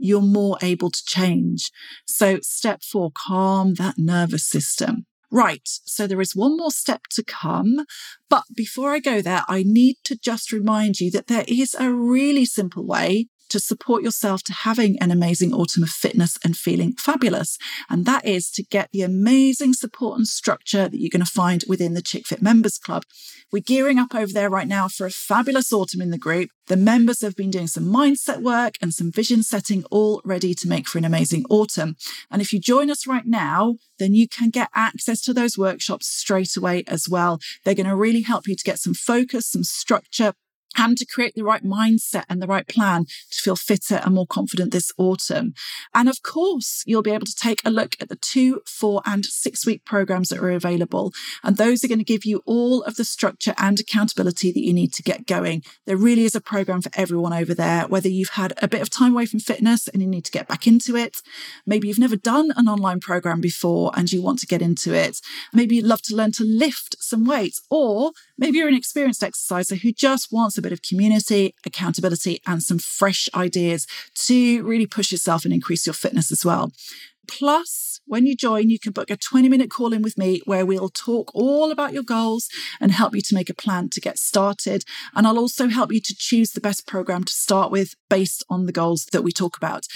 you're 0.00 0.20
more 0.20 0.58
able 0.62 0.90
to 0.90 1.04
change. 1.06 1.70
So 2.06 2.38
step 2.42 2.82
four, 2.82 3.12
calm 3.16 3.74
that 3.74 3.94
nervous 3.98 4.46
system. 4.48 5.06
Right. 5.30 5.62
So 5.64 6.06
there 6.06 6.20
is 6.20 6.34
one 6.34 6.56
more 6.56 6.72
step 6.72 7.02
to 7.12 7.22
come. 7.22 7.84
But 8.28 8.44
before 8.56 8.90
I 8.90 8.98
go 8.98 9.20
there, 9.20 9.44
I 9.46 9.62
need 9.64 9.96
to 10.04 10.16
just 10.16 10.50
remind 10.50 10.98
you 10.98 11.10
that 11.12 11.28
there 11.28 11.44
is 11.46 11.74
a 11.78 11.92
really 11.92 12.44
simple 12.44 12.84
way 12.84 13.28
to 13.50 13.60
support 13.60 14.02
yourself 14.02 14.42
to 14.44 14.52
having 14.52 14.98
an 15.00 15.10
amazing 15.10 15.52
autumn 15.52 15.82
of 15.82 15.90
fitness 15.90 16.38
and 16.44 16.56
feeling 16.56 16.94
fabulous. 16.94 17.58
And 17.88 18.06
that 18.06 18.24
is 18.24 18.50
to 18.52 18.62
get 18.62 18.88
the 18.92 19.02
amazing 19.02 19.74
support 19.74 20.18
and 20.18 20.26
structure 20.26 20.88
that 20.88 20.98
you're 20.98 21.10
going 21.10 21.24
to 21.24 21.30
find 21.30 21.64
within 21.68 21.94
the 21.94 22.02
ChickFit 22.02 22.40
Members 22.40 22.78
Club. 22.78 23.04
We're 23.52 23.62
gearing 23.62 23.98
up 23.98 24.14
over 24.14 24.32
there 24.32 24.48
right 24.48 24.68
now 24.68 24.88
for 24.88 25.06
a 25.06 25.10
fabulous 25.10 25.72
autumn 25.72 26.00
in 26.00 26.10
the 26.10 26.18
group. 26.18 26.50
The 26.68 26.76
members 26.76 27.20
have 27.22 27.34
been 27.34 27.50
doing 27.50 27.66
some 27.66 27.84
mindset 27.84 28.42
work 28.42 28.74
and 28.80 28.94
some 28.94 29.10
vision 29.10 29.42
setting 29.42 29.84
all 29.90 30.22
ready 30.24 30.54
to 30.54 30.68
make 30.68 30.86
for 30.86 30.98
an 30.98 31.04
amazing 31.04 31.44
autumn. 31.50 31.96
And 32.30 32.40
if 32.40 32.52
you 32.52 32.60
join 32.60 32.90
us 32.90 33.08
right 33.08 33.26
now, 33.26 33.74
then 33.98 34.14
you 34.14 34.28
can 34.28 34.50
get 34.50 34.68
access 34.72 35.20
to 35.22 35.34
those 35.34 35.58
workshops 35.58 36.06
straight 36.06 36.56
away 36.56 36.84
as 36.86 37.08
well. 37.08 37.40
They're 37.64 37.74
going 37.74 37.88
to 37.88 37.96
really 37.96 38.22
help 38.22 38.46
you 38.46 38.54
to 38.54 38.64
get 38.64 38.78
some 38.78 38.94
focus, 38.94 39.50
some 39.50 39.64
structure, 39.64 40.32
and 40.76 40.96
to 40.96 41.06
create 41.06 41.34
the 41.34 41.44
right 41.44 41.64
mindset 41.64 42.24
and 42.28 42.40
the 42.40 42.46
right 42.46 42.66
plan 42.66 43.04
to 43.30 43.42
feel 43.42 43.56
fitter 43.56 44.00
and 44.04 44.14
more 44.14 44.26
confident 44.26 44.72
this 44.72 44.92
autumn. 44.98 45.54
And 45.94 46.08
of 46.08 46.22
course, 46.22 46.82
you'll 46.86 47.02
be 47.02 47.10
able 47.10 47.26
to 47.26 47.34
take 47.34 47.60
a 47.64 47.70
look 47.70 47.96
at 48.00 48.08
the 48.08 48.16
two, 48.16 48.62
four, 48.66 49.02
and 49.04 49.24
six 49.24 49.66
week 49.66 49.84
programs 49.84 50.28
that 50.28 50.38
are 50.38 50.50
available. 50.50 51.12
And 51.42 51.56
those 51.56 51.84
are 51.84 51.88
going 51.88 51.98
to 51.98 52.04
give 52.04 52.24
you 52.24 52.42
all 52.46 52.82
of 52.82 52.96
the 52.96 53.04
structure 53.04 53.54
and 53.58 53.78
accountability 53.78 54.52
that 54.52 54.64
you 54.64 54.72
need 54.72 54.92
to 54.94 55.02
get 55.02 55.26
going. 55.26 55.62
There 55.86 55.96
really 55.96 56.24
is 56.24 56.34
a 56.34 56.40
program 56.40 56.82
for 56.82 56.90
everyone 56.94 57.32
over 57.32 57.54
there, 57.54 57.86
whether 57.88 58.08
you've 58.08 58.30
had 58.30 58.52
a 58.62 58.68
bit 58.68 58.82
of 58.82 58.90
time 58.90 59.12
away 59.12 59.26
from 59.26 59.40
fitness 59.40 59.88
and 59.88 60.02
you 60.02 60.08
need 60.08 60.24
to 60.24 60.32
get 60.32 60.48
back 60.48 60.66
into 60.66 60.96
it. 60.96 61.18
Maybe 61.66 61.88
you've 61.88 61.98
never 61.98 62.16
done 62.16 62.52
an 62.56 62.68
online 62.68 63.00
program 63.00 63.40
before 63.40 63.92
and 63.96 64.10
you 64.10 64.22
want 64.22 64.38
to 64.40 64.46
get 64.46 64.62
into 64.62 64.94
it. 64.94 65.18
Maybe 65.52 65.76
you'd 65.76 65.84
love 65.84 66.02
to 66.02 66.16
learn 66.16 66.32
to 66.32 66.44
lift 66.44 66.96
some 67.00 67.26
weights, 67.26 67.60
or 67.70 68.12
maybe 68.38 68.58
you're 68.58 68.68
an 68.68 68.74
experienced 68.74 69.22
exerciser 69.22 69.76
who 69.76 69.92
just 69.92 70.28
wants 70.30 70.58
a 70.60 70.62
bit 70.62 70.72
of 70.72 70.82
community, 70.82 71.54
accountability, 71.66 72.40
and 72.46 72.62
some 72.62 72.78
fresh 72.78 73.28
ideas 73.34 73.86
to 74.26 74.62
really 74.62 74.86
push 74.86 75.10
yourself 75.10 75.44
and 75.44 75.52
increase 75.52 75.86
your 75.86 75.94
fitness 75.94 76.30
as 76.30 76.44
well. 76.44 76.70
Plus, 77.28 78.00
when 78.06 78.26
you 78.26 78.34
join, 78.34 78.70
you 78.70 78.78
can 78.78 78.90
book 78.90 79.08
a 79.08 79.16
20 79.16 79.48
minute 79.48 79.70
call 79.70 79.92
in 79.92 80.02
with 80.02 80.18
me 80.18 80.42
where 80.46 80.66
we'll 80.66 80.88
talk 80.88 81.30
all 81.32 81.70
about 81.70 81.92
your 81.92 82.02
goals 82.02 82.48
and 82.80 82.90
help 82.90 83.14
you 83.14 83.20
to 83.20 83.34
make 83.36 83.48
a 83.48 83.54
plan 83.54 83.88
to 83.90 84.00
get 84.00 84.18
started. 84.18 84.82
And 85.14 85.28
I'll 85.28 85.38
also 85.38 85.68
help 85.68 85.92
you 85.92 86.00
to 86.00 86.14
choose 86.18 86.50
the 86.50 86.60
best 86.60 86.88
program 86.88 87.22
to 87.22 87.32
start 87.32 87.70
with 87.70 87.94
based 88.08 88.42
on 88.50 88.66
the 88.66 88.72
goals 88.72 89.06
that 89.12 89.22
we 89.22 89.30
talk 89.30 89.56
about. 89.56 89.86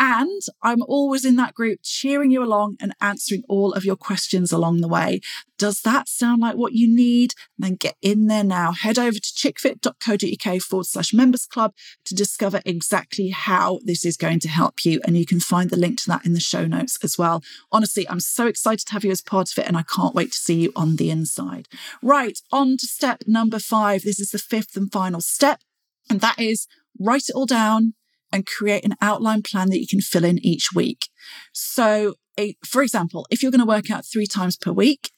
And 0.00 0.42
I'm 0.64 0.82
always 0.82 1.24
in 1.24 1.36
that 1.36 1.54
group 1.54 1.78
cheering 1.84 2.32
you 2.32 2.42
along 2.42 2.76
and 2.80 2.92
answering 3.00 3.44
all 3.48 3.72
of 3.72 3.84
your 3.84 3.96
questions 3.96 4.50
along 4.50 4.80
the 4.80 4.88
way. 4.88 5.20
Does 5.60 5.82
that 5.82 6.08
sound 6.08 6.40
like 6.40 6.56
what 6.56 6.72
you 6.72 6.88
need? 6.88 7.34
Then 7.58 7.74
get 7.74 7.94
in 8.00 8.28
there 8.28 8.42
now. 8.42 8.72
Head 8.72 8.98
over 8.98 9.18
to 9.18 9.20
chickfit.co.uk 9.20 10.62
forward 10.62 10.86
slash 10.86 11.12
members 11.12 11.44
club 11.44 11.74
to 12.06 12.14
discover 12.14 12.62
exactly 12.64 13.28
how 13.28 13.78
this 13.84 14.06
is 14.06 14.16
going 14.16 14.40
to 14.40 14.48
help 14.48 14.86
you. 14.86 15.02
And 15.04 15.18
you 15.18 15.26
can 15.26 15.38
find 15.38 15.68
the 15.68 15.76
link 15.76 15.98
to 15.98 16.06
that 16.08 16.24
in 16.24 16.32
the 16.32 16.40
show 16.40 16.64
notes 16.64 16.98
as 17.04 17.18
well. 17.18 17.42
Honestly, 17.70 18.08
I'm 18.08 18.20
so 18.20 18.46
excited 18.46 18.86
to 18.86 18.92
have 18.94 19.04
you 19.04 19.10
as 19.10 19.20
part 19.20 19.52
of 19.52 19.58
it 19.58 19.68
and 19.68 19.76
I 19.76 19.82
can't 19.82 20.14
wait 20.14 20.32
to 20.32 20.38
see 20.38 20.54
you 20.54 20.72
on 20.74 20.96
the 20.96 21.10
inside. 21.10 21.68
Right, 22.02 22.38
on 22.50 22.78
to 22.78 22.86
step 22.86 23.24
number 23.26 23.58
five. 23.58 24.00
This 24.00 24.18
is 24.18 24.30
the 24.30 24.38
fifth 24.38 24.78
and 24.78 24.90
final 24.90 25.20
step, 25.20 25.60
and 26.08 26.22
that 26.22 26.38
is 26.38 26.66
write 26.98 27.24
it 27.28 27.34
all 27.34 27.44
down 27.44 27.92
and 28.32 28.46
create 28.46 28.86
an 28.86 28.94
outline 29.02 29.42
plan 29.42 29.68
that 29.68 29.80
you 29.80 29.86
can 29.86 30.00
fill 30.00 30.24
in 30.24 30.38
each 30.38 30.68
week. 30.74 31.10
So, 31.52 32.14
a, 32.38 32.56
for 32.64 32.80
example, 32.80 33.26
if 33.30 33.42
you're 33.42 33.52
going 33.52 33.60
to 33.60 33.66
work 33.66 33.90
out 33.90 34.06
three 34.06 34.26
times 34.26 34.56
per 34.56 34.72
week, 34.72 35.10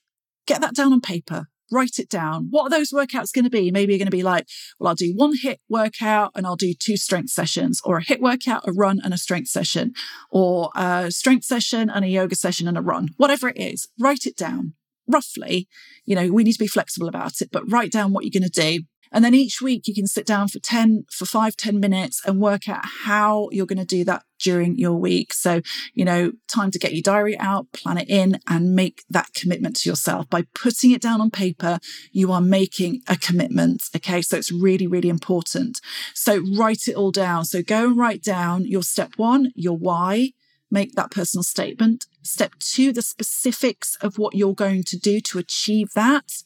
get 0.47 0.61
that 0.61 0.75
down 0.75 0.93
on 0.93 1.01
paper 1.01 1.49
write 1.73 1.99
it 1.99 2.09
down. 2.09 2.49
What 2.51 2.65
are 2.65 2.71
those 2.71 2.91
workouts 2.91 3.33
going 3.33 3.45
to 3.45 3.51
be? 3.51 3.71
Maybe 3.71 3.93
you're 3.93 3.99
going 3.99 4.07
to 4.07 4.11
be 4.11 4.23
like, 4.23 4.47
well, 4.79 4.89
I'll 4.89 4.95
do 4.95 5.15
one 5.17 5.33
HIIT 5.43 5.57
workout 5.69 6.33
and 6.35 6.47
I'll 6.47 6.55
do 6.55 6.75
two 6.75 6.97
strength 6.97 7.31
sessions, 7.31 7.81
or 7.85 7.97
a 7.97 8.05
HIIT 8.05 8.21
workout, 8.21 8.69
a 8.69 8.73
run, 8.73 9.01
and 9.03 9.15
a 9.15 9.19
strength 9.19 9.49
session, 9.49 9.95
or 10.31 10.71
a 10.77 11.11
strength 11.11 11.45
session 11.45 11.91
and 11.91 12.05
a 12.05 12.09
yoga 12.09 12.37
session 12.37 12.69
and 12.69 12.77
a 12.77 12.83
run, 12.83 13.09
whatever 13.17 13.49
it 13.49 13.57
is, 13.57 13.89
write 13.99 14.27
it 14.27 14.37
down 14.37 14.75
roughly. 15.09 15.69
You 16.05 16.15
know, 16.15 16.31
we 16.31 16.45
need 16.45 16.53
to 16.53 16.59
be 16.59 16.69
flexible 16.69 17.09
about 17.09 17.41
it, 17.41 17.49
but 17.51 17.71
write 17.71 17.91
down 17.91 18.13
what 18.13 18.25
you're 18.25 18.39
going 18.41 18.51
to 18.51 18.61
do 18.61 18.85
and 19.13 19.25
then 19.25 19.35
each 19.35 19.61
week 19.61 19.87
you 19.87 19.95
can 19.95 20.07
sit 20.07 20.27
down 20.27 20.49
for 20.49 20.59
10, 20.59 21.05
for 21.11 21.27
five, 21.27 21.57
10 21.57 21.79
minutes 21.79 22.23
and 22.27 22.41
work 22.41 22.69
out 22.69 22.85
how 23.05 23.49
you're 23.53 23.67
going 23.67 23.79
to 23.79 23.85
do 23.85 24.05
that 24.05 24.23
during 24.41 24.77
your 24.77 24.95
week. 24.95 25.33
So, 25.33 25.61
you 25.95 26.05
know, 26.05 26.33
time 26.49 26.71
to 26.73 26.79
get 26.79 26.93
your 26.93 27.03
diary 27.03 27.39
out, 27.39 27.73
plan 27.73 27.99
it 27.99 28.09
in 28.09 28.41
and 28.49 28.75
make 28.75 29.05
that 29.11 29.29
commitment 29.35 29.77
to 29.77 29.91
yourself. 29.91 30.29
By 30.29 30.45
putting 30.55 30.91
it 30.91 31.01
down 31.01 31.21
on 31.21 31.31
paper, 31.31 31.79
you 32.11 32.33
are 32.33 32.41
making 32.41 33.03
a 33.09 33.17
commitment. 33.17 33.83
Okay. 33.95 34.23
So 34.23 34.37
it's 34.37 34.53
really, 34.53 34.87
really 34.87 35.09
important. 35.09 35.81
So 36.15 36.43
write 36.57 36.89
it 36.89 36.97
all 36.97 37.13
down. 37.13 37.45
So 37.45 37.63
go 37.63 37.87
and 37.87 37.97
write 37.97 38.23
down 38.23 38.65
your 38.67 38.83
step 38.83 39.13
one, 39.17 39.53
your 39.55 39.77
why, 39.77 40.31
make 40.71 40.95
that 40.95 41.11
personal 41.11 41.43
statement. 41.43 42.07
Step 42.23 42.55
two, 42.59 42.93
the 42.93 43.03
specifics 43.03 43.97
of 44.01 44.19
what 44.19 44.35
you're 44.35 44.55
going 44.55 44.83
to 44.85 44.99
do 44.99 45.21
to 45.21 45.39
achieve 45.39 45.91
that 45.95 46.43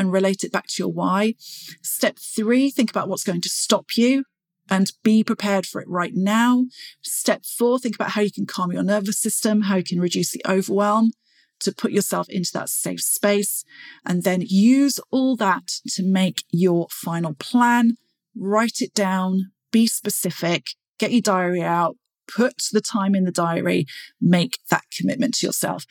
and 0.00 0.10
relate 0.10 0.42
it 0.42 0.50
back 0.50 0.66
to 0.66 0.82
your 0.82 0.88
why. 0.88 1.34
Step 1.82 2.18
three, 2.18 2.70
think 2.70 2.88
about 2.88 3.06
what's 3.06 3.22
going 3.22 3.42
to 3.42 3.50
stop 3.50 3.98
you 3.98 4.24
and 4.70 4.90
be 5.04 5.22
prepared 5.22 5.66
for 5.66 5.82
it 5.82 5.88
right 5.88 6.14
now. 6.14 6.64
Step 7.02 7.44
four, 7.44 7.78
think 7.78 7.96
about 7.96 8.12
how 8.12 8.22
you 8.22 8.32
can 8.32 8.46
calm 8.46 8.72
your 8.72 8.82
nervous 8.82 9.20
system, 9.20 9.62
how 9.62 9.76
you 9.76 9.84
can 9.84 10.00
reduce 10.00 10.32
the 10.32 10.42
overwhelm 10.48 11.12
to 11.60 11.70
put 11.70 11.92
yourself 11.92 12.30
into 12.30 12.50
that 12.54 12.70
safe 12.70 13.02
space. 13.02 13.62
And 14.06 14.22
then 14.22 14.40
use 14.40 14.98
all 15.10 15.36
that 15.36 15.68
to 15.90 16.02
make 16.02 16.44
your 16.50 16.86
final 16.90 17.34
plan. 17.34 17.96
Write 18.34 18.80
it 18.80 18.94
down, 18.94 19.52
be 19.70 19.86
specific, 19.86 20.68
get 20.98 21.12
your 21.12 21.20
diary 21.20 21.62
out, 21.62 21.96
put 22.26 22.54
the 22.72 22.80
time 22.80 23.14
in 23.14 23.24
the 23.24 23.32
diary, 23.32 23.84
make 24.18 24.60
that 24.70 24.84
commitment 24.96 25.34
to 25.34 25.46
yourself. 25.46 25.84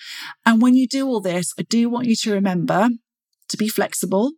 And 0.48 0.64
when 0.64 0.76
you 0.76 0.88
do 0.88 1.06
all 1.06 1.22
this, 1.22 1.54
I 1.60 1.62
do 1.62 1.90
want 1.90 2.08
you 2.08 2.16
to 2.16 2.34
remember 2.34 2.90
to 3.50 3.58
be 3.58 3.68
flexible 3.68 4.32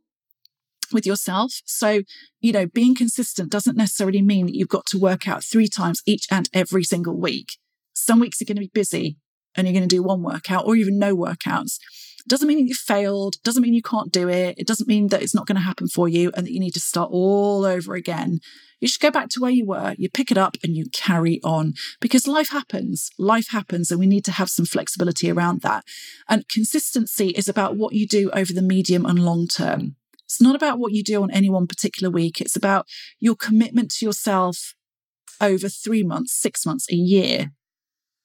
with 0.91 1.05
yourself. 1.05 1.53
So, 1.65 2.01
you 2.39 2.51
know, 2.51 2.65
being 2.65 2.95
consistent 2.95 3.51
doesn't 3.51 3.77
necessarily 3.77 4.21
mean 4.21 4.45
that 4.45 4.55
you've 4.55 4.67
got 4.67 4.85
to 4.87 4.99
work 4.99 5.27
out 5.27 5.43
three 5.43 5.67
times 5.67 6.01
each 6.05 6.25
and 6.31 6.49
every 6.53 6.83
single 6.83 7.19
week. 7.19 7.57
Some 7.93 8.19
weeks 8.19 8.41
are 8.41 8.45
going 8.45 8.57
to 8.57 8.61
be 8.61 8.71
busy 8.73 9.17
and 9.55 9.67
you're 9.67 9.73
going 9.73 9.87
to 9.87 9.95
do 9.95 10.03
one 10.03 10.23
workout 10.23 10.65
or 10.65 10.75
even 10.75 10.97
no 10.97 11.15
workouts. 11.15 11.77
Doesn't 12.27 12.47
mean 12.47 12.67
you 12.67 12.73
failed, 12.73 13.35
doesn't 13.43 13.61
mean 13.61 13.73
you 13.73 13.81
can't 13.81 14.11
do 14.11 14.29
it. 14.29 14.55
It 14.57 14.67
doesn't 14.67 14.87
mean 14.87 15.07
that 15.07 15.21
it's 15.21 15.35
not 15.35 15.47
going 15.47 15.55
to 15.55 15.61
happen 15.61 15.87
for 15.87 16.07
you 16.07 16.31
and 16.35 16.45
that 16.45 16.53
you 16.53 16.59
need 16.59 16.73
to 16.73 16.79
start 16.79 17.09
all 17.11 17.65
over 17.65 17.95
again. 17.95 18.39
You 18.79 18.87
should 18.87 19.01
go 19.01 19.11
back 19.11 19.29
to 19.29 19.39
where 19.39 19.51
you 19.51 19.65
were, 19.65 19.93
you 19.97 20.09
pick 20.09 20.31
it 20.31 20.37
up 20.37 20.57
and 20.63 20.75
you 20.75 20.85
carry 20.91 21.39
on 21.43 21.73
because 21.99 22.27
life 22.27 22.49
happens. 22.49 23.11
Life 23.19 23.49
happens 23.51 23.91
and 23.91 23.99
we 23.99 24.07
need 24.07 24.25
to 24.25 24.31
have 24.31 24.49
some 24.49 24.65
flexibility 24.65 25.29
around 25.29 25.61
that. 25.61 25.85
And 26.27 26.49
consistency 26.49 27.29
is 27.29 27.47
about 27.47 27.77
what 27.77 27.93
you 27.93 28.07
do 28.07 28.31
over 28.31 28.51
the 28.51 28.63
medium 28.63 29.05
and 29.05 29.19
long 29.19 29.47
term. 29.47 29.95
It's 30.25 30.41
not 30.41 30.55
about 30.55 30.79
what 30.79 30.93
you 30.93 31.03
do 31.03 31.21
on 31.21 31.29
any 31.31 31.49
one 31.49 31.67
particular 31.67 32.09
week. 32.09 32.41
It's 32.41 32.55
about 32.55 32.87
your 33.19 33.35
commitment 33.35 33.91
to 33.91 34.05
yourself 34.05 34.73
over 35.41 35.67
three 35.67 36.03
months, 36.03 36.33
six 36.33 36.65
months, 36.65 36.87
a 36.89 36.95
year. 36.95 37.51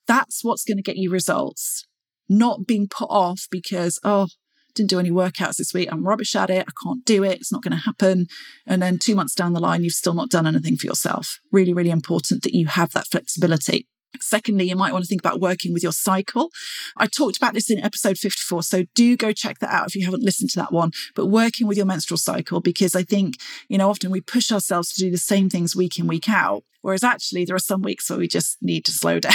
That's 0.06 0.44
what's 0.44 0.64
going 0.64 0.76
to 0.76 0.82
get 0.82 0.96
you 0.96 1.10
results, 1.10 1.84
not 2.28 2.66
being 2.66 2.88
put 2.88 3.08
off 3.10 3.46
because, 3.50 3.98
oh, 4.04 4.28
didn't 4.74 4.90
do 4.90 5.00
any 5.00 5.10
workouts 5.10 5.56
this 5.56 5.72
week. 5.72 5.88
I'm 5.90 6.06
rubbish 6.06 6.36
at 6.36 6.50
it. 6.50 6.66
I 6.68 6.72
can't 6.84 7.04
do 7.04 7.24
it. 7.24 7.38
It's 7.40 7.50
not 7.50 7.62
going 7.62 7.72
to 7.72 7.84
happen. 7.84 8.26
And 8.66 8.82
then 8.82 8.98
two 8.98 9.14
months 9.14 9.34
down 9.34 9.54
the 9.54 9.60
line, 9.60 9.82
you've 9.82 9.94
still 9.94 10.14
not 10.14 10.30
done 10.30 10.46
anything 10.46 10.76
for 10.76 10.86
yourself. 10.86 11.38
Really, 11.50 11.72
really 11.72 11.90
important 11.90 12.42
that 12.42 12.54
you 12.54 12.66
have 12.66 12.92
that 12.92 13.06
flexibility. 13.10 13.88
Secondly, 14.20 14.68
you 14.68 14.76
might 14.76 14.92
want 14.92 15.04
to 15.04 15.08
think 15.08 15.20
about 15.20 15.40
working 15.40 15.72
with 15.72 15.82
your 15.82 15.92
cycle. 15.92 16.50
I 16.96 17.06
talked 17.06 17.36
about 17.36 17.54
this 17.54 17.70
in 17.70 17.78
episode 17.78 18.18
54, 18.18 18.62
so 18.62 18.84
do 18.94 19.16
go 19.16 19.32
check 19.32 19.58
that 19.58 19.72
out 19.72 19.88
if 19.88 19.94
you 19.94 20.04
haven't 20.04 20.22
listened 20.22 20.50
to 20.50 20.58
that 20.60 20.72
one. 20.72 20.92
But 21.14 21.26
working 21.26 21.66
with 21.66 21.76
your 21.76 21.86
menstrual 21.86 22.18
cycle, 22.18 22.60
because 22.60 22.94
I 22.94 23.02
think, 23.02 23.34
you 23.68 23.78
know, 23.78 23.90
often 23.90 24.10
we 24.10 24.20
push 24.20 24.50
ourselves 24.50 24.92
to 24.92 25.00
do 25.00 25.10
the 25.10 25.18
same 25.18 25.50
things 25.50 25.76
week 25.76 25.98
in, 25.98 26.06
week 26.06 26.28
out. 26.28 26.64
Whereas 26.82 27.02
actually, 27.02 27.44
there 27.44 27.56
are 27.56 27.60
some 27.60 27.82
weeks 27.82 28.08
where 28.08 28.18
we 28.18 28.28
just 28.28 28.58
need 28.62 28.84
to 28.84 28.92
slow 28.92 29.18
down, 29.20 29.34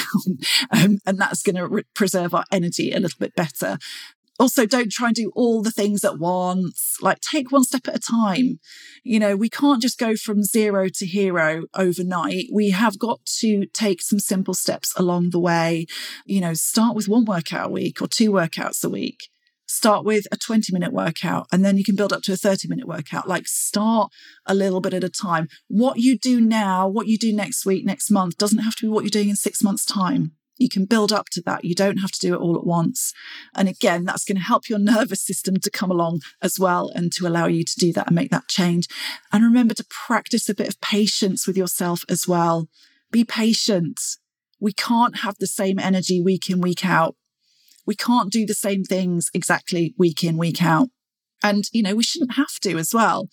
um, 0.72 1.00
and 1.06 1.20
that's 1.20 1.44
going 1.44 1.58
to 1.58 1.68
re- 1.68 1.84
preserve 1.94 2.34
our 2.34 2.46
energy 2.52 2.92
a 2.92 3.00
little 3.00 3.20
bit 3.20 3.36
better 3.36 3.78
also 4.42 4.66
don't 4.66 4.92
try 4.92 5.08
and 5.08 5.16
do 5.16 5.32
all 5.36 5.62
the 5.62 5.72
things 5.72 6.04
at 6.04 6.20
once 6.20 6.98
like 7.02 7.20
take 7.20 7.52
one 7.52 7.64
step 7.64 7.88
at 7.88 7.96
a 7.96 8.00
time 8.00 8.60
you 9.04 9.20
know 9.20 9.36
we 9.36 9.50
can't 9.50 9.82
just 9.82 10.00
go 10.00 10.16
from 10.16 10.44
zero 10.44 10.88
to 10.94 11.06
hero 11.06 11.64
overnight 11.76 12.46
we 12.52 12.72
have 12.72 12.98
got 12.98 13.24
to 13.26 13.66
take 13.68 14.02
some 14.02 14.20
simple 14.20 14.54
steps 14.54 14.94
along 14.98 15.30
the 15.30 15.40
way 15.40 15.86
you 16.26 16.42
know 16.42 16.54
start 16.54 16.96
with 16.96 17.08
one 17.08 17.26
workout 17.26 17.68
a 17.68 17.72
week 17.72 18.02
or 18.02 18.08
two 18.08 18.32
workouts 18.32 18.84
a 18.84 18.90
week 18.90 19.30
Start 19.74 20.04
with 20.04 20.28
a 20.34 20.38
20 20.38 20.74
minute 20.74 20.92
workout 20.92 21.48
and 21.50 21.64
then 21.64 21.78
you 21.78 21.86
can 21.86 21.96
build 21.96 22.12
up 22.12 22.24
to 22.24 22.34
a 22.34 22.36
30 22.36 22.68
minute 22.68 22.90
workout. 22.90 23.30
Like 23.30 23.48
start 23.48 24.12
a 24.46 24.54
little 24.54 24.82
bit 24.82 24.94
at 24.94 25.06
a 25.06 25.10
time. 25.10 25.48
What 25.70 25.98
you 25.98 26.20
do 26.20 26.42
now, 26.42 26.90
what 26.90 27.08
you 27.08 27.18
do 27.18 27.34
next 27.34 27.66
week, 27.66 27.86
next 27.86 28.12
month 28.12 28.38
doesn't 28.38 28.60
have 28.60 28.76
to 28.76 28.86
be 28.86 28.90
what 28.90 29.06
you're 29.06 29.10
doing 29.10 29.30
in 29.30 29.38
six 29.38 29.64
months' 29.64 29.86
time. 29.86 30.34
You 30.62 30.70
can 30.70 30.86
build 30.86 31.12
up 31.12 31.28
to 31.32 31.42
that. 31.42 31.66
You 31.66 31.76
don't 31.76 31.98
have 31.98 32.12
to 32.12 32.20
do 32.20 32.34
it 32.34 32.40
all 32.40 32.56
at 32.56 32.66
once. 32.66 33.14
And 33.56 33.68
again, 33.68 34.06
that's 34.06 34.24
going 34.24 34.38
to 34.38 34.44
help 34.44 34.70
your 34.70 34.80
nervous 34.80 35.26
system 35.26 35.58
to 35.58 35.72
come 35.72 35.92
along 35.92 36.22
as 36.42 36.60
well 36.60 36.92
and 36.94 37.12
to 37.14 37.28
allow 37.28 37.48
you 37.48 37.64
to 37.64 37.76
do 37.78 37.92
that 37.94 38.08
and 38.08 38.16
make 38.16 38.32
that 38.32 38.48
change. 38.48 38.88
And 39.32 39.44
remember 39.44 39.74
to 39.74 39.86
practice 39.90 40.48
a 40.48 40.56
bit 40.56 40.68
of 40.68 40.80
patience 40.80 41.48
with 41.48 41.58
yourself 41.58 42.04
as 42.08 42.28
well. 42.28 42.68
Be 43.12 43.24
patient. 43.24 44.00
We 44.60 44.74
can't 44.74 45.20
have 45.20 45.36
the 45.40 45.48
same 45.48 45.80
energy 45.80 46.22
week 46.22 46.50
in, 46.50 46.62
week 46.62 46.86
out. 46.86 47.16
We 47.86 47.96
can't 47.96 48.32
do 48.32 48.46
the 48.46 48.54
same 48.54 48.84
things 48.84 49.30
exactly 49.34 49.96
week 49.98 50.24
in, 50.24 50.38
week 50.38 50.64
out. 50.64 50.90
And, 51.44 51.64
you 51.74 51.82
know, 51.82 51.96
we 51.96 52.04
shouldn't 52.04 52.36
have 52.36 52.60
to 52.62 52.78
as 52.78 52.94
well. 52.94 53.30